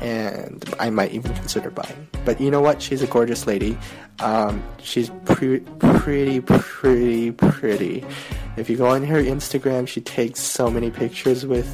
and 0.00 0.64
I 0.78 0.90
might 0.90 1.10
even 1.10 1.34
consider 1.34 1.70
buying. 1.70 2.06
But 2.24 2.40
you 2.40 2.52
know 2.52 2.60
what? 2.60 2.80
She's 2.80 3.02
a 3.02 3.08
gorgeous 3.08 3.48
lady. 3.48 3.76
Um, 4.20 4.62
she's 4.80 5.10
pre- 5.24 5.58
pretty, 5.80 6.40
pretty, 6.40 7.32
pretty. 7.32 8.04
If 8.56 8.70
you 8.70 8.76
go 8.76 8.86
on 8.86 9.02
her 9.02 9.20
Instagram, 9.20 9.88
she 9.88 10.00
takes 10.00 10.38
so 10.38 10.70
many 10.70 10.92
pictures 10.92 11.44
with 11.44 11.66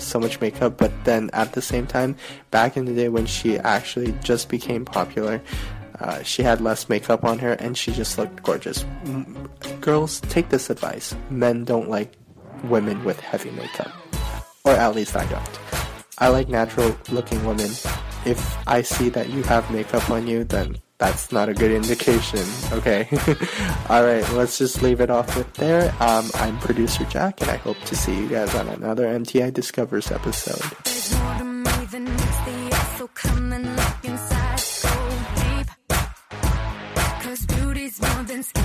so 0.00 0.18
much 0.18 0.40
makeup, 0.40 0.76
but 0.76 0.90
then 1.04 1.30
at 1.34 1.52
the 1.52 1.62
same 1.62 1.86
time, 1.86 2.16
back 2.50 2.76
in 2.76 2.84
the 2.84 2.92
day 2.92 3.08
when 3.08 3.26
she 3.26 3.58
actually 3.58 4.10
just 4.24 4.48
became 4.48 4.84
popular, 4.84 5.40
uh, 6.00 6.22
she 6.22 6.42
had 6.42 6.60
less 6.60 6.88
makeup 6.88 7.24
on 7.24 7.38
her 7.38 7.52
and 7.52 7.76
she 7.76 7.92
just 7.92 8.18
looked 8.18 8.42
gorgeous. 8.42 8.84
M- 9.04 9.48
girls, 9.80 10.20
take 10.22 10.48
this 10.48 10.70
advice. 10.70 11.14
Men 11.30 11.64
don't 11.64 11.88
like 11.88 12.12
women 12.64 13.04
with 13.04 13.20
heavy 13.20 13.50
makeup. 13.50 13.92
Or 14.64 14.72
at 14.72 14.94
least 14.94 15.16
I 15.16 15.26
don't. 15.26 15.60
I 16.18 16.28
like 16.28 16.48
natural 16.48 16.96
looking 17.10 17.44
women. 17.44 17.70
If 18.24 18.68
I 18.68 18.82
see 18.82 19.08
that 19.10 19.28
you 19.30 19.42
have 19.42 19.70
makeup 19.70 20.08
on 20.10 20.26
you, 20.26 20.44
then 20.44 20.76
that's 20.98 21.32
not 21.32 21.48
a 21.48 21.54
good 21.54 21.72
indication, 21.72 22.44
okay? 22.72 23.08
Alright, 23.90 24.30
let's 24.32 24.58
just 24.58 24.80
leave 24.80 25.00
it 25.00 25.10
off 25.10 25.36
with 25.36 25.52
there. 25.54 25.92
Um, 26.00 26.30
I'm 26.34 26.58
producer 26.60 27.04
Jack, 27.06 27.40
and 27.40 27.50
I 27.50 27.56
hope 27.56 27.78
to 27.80 27.96
see 27.96 28.16
you 28.16 28.28
guys 28.28 28.54
on 28.54 28.68
another 28.68 29.06
MTI 29.06 29.52
Discovers 29.52 30.10
episode. 30.10 30.62
Beauty's 37.94 38.14
more 38.14 38.24
than 38.24 38.42
skin. 38.42 38.64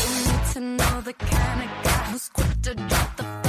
You 0.00 0.32
need 0.32 0.52
to 0.52 0.60
know 0.60 1.00
the 1.02 1.12
kind 1.12 1.62
of 1.62 1.84
guy 1.84 1.90
who's 2.10 2.28
quick 2.28 2.62
to 2.62 2.74
drop 2.74 3.16
the 3.16 3.47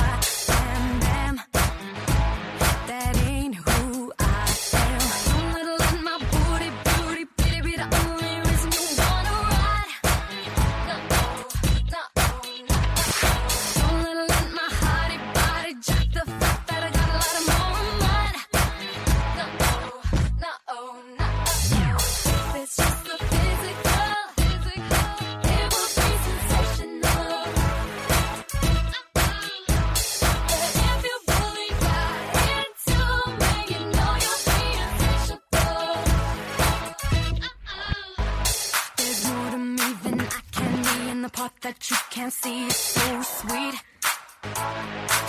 that 41.62 41.90
you 41.90 41.98
can't 42.10 42.32
see 42.32 42.68
is 42.68 42.76
so 42.76 43.22
sweet. 43.22 43.76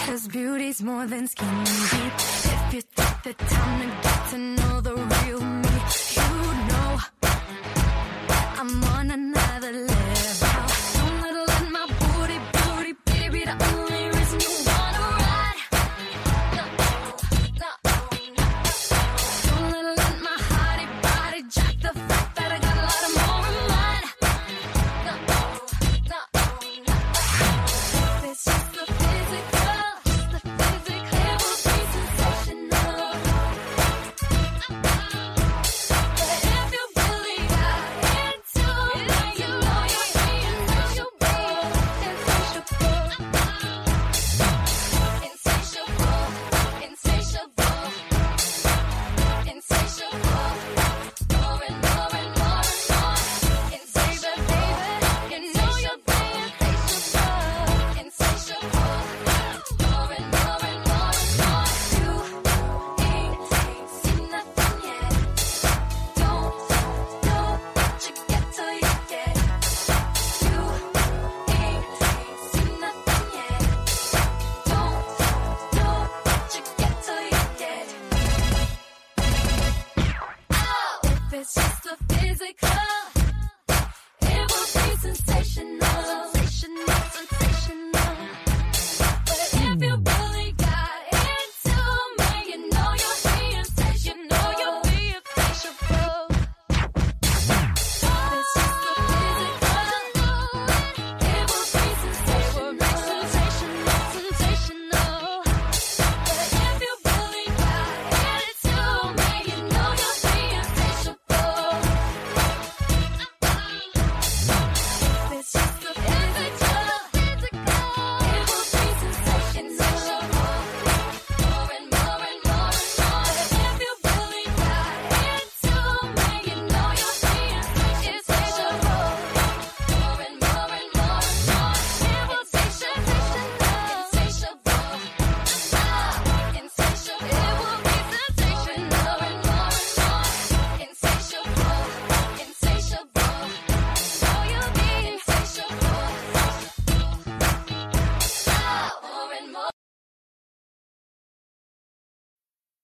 Cause 0.07 0.28
beauty's 0.28 0.82
more 0.82 1.07
than 1.07 1.27
skin 1.27 1.65
deep. 1.65 2.12
If 2.16 2.74
you 2.74 2.82
take 2.94 3.23
the 3.23 3.35
time 3.35 3.81
to 3.81 3.86
get 4.02 4.28
to 4.31 4.39
know 4.39 4.81
the 4.81 4.94
real 4.94 5.40
me, 5.40 5.69
you 6.16 6.31
know 6.70 6.98
I'm 8.59 8.85
on 8.85 9.11
another 9.11 9.73
level. 9.73 10.69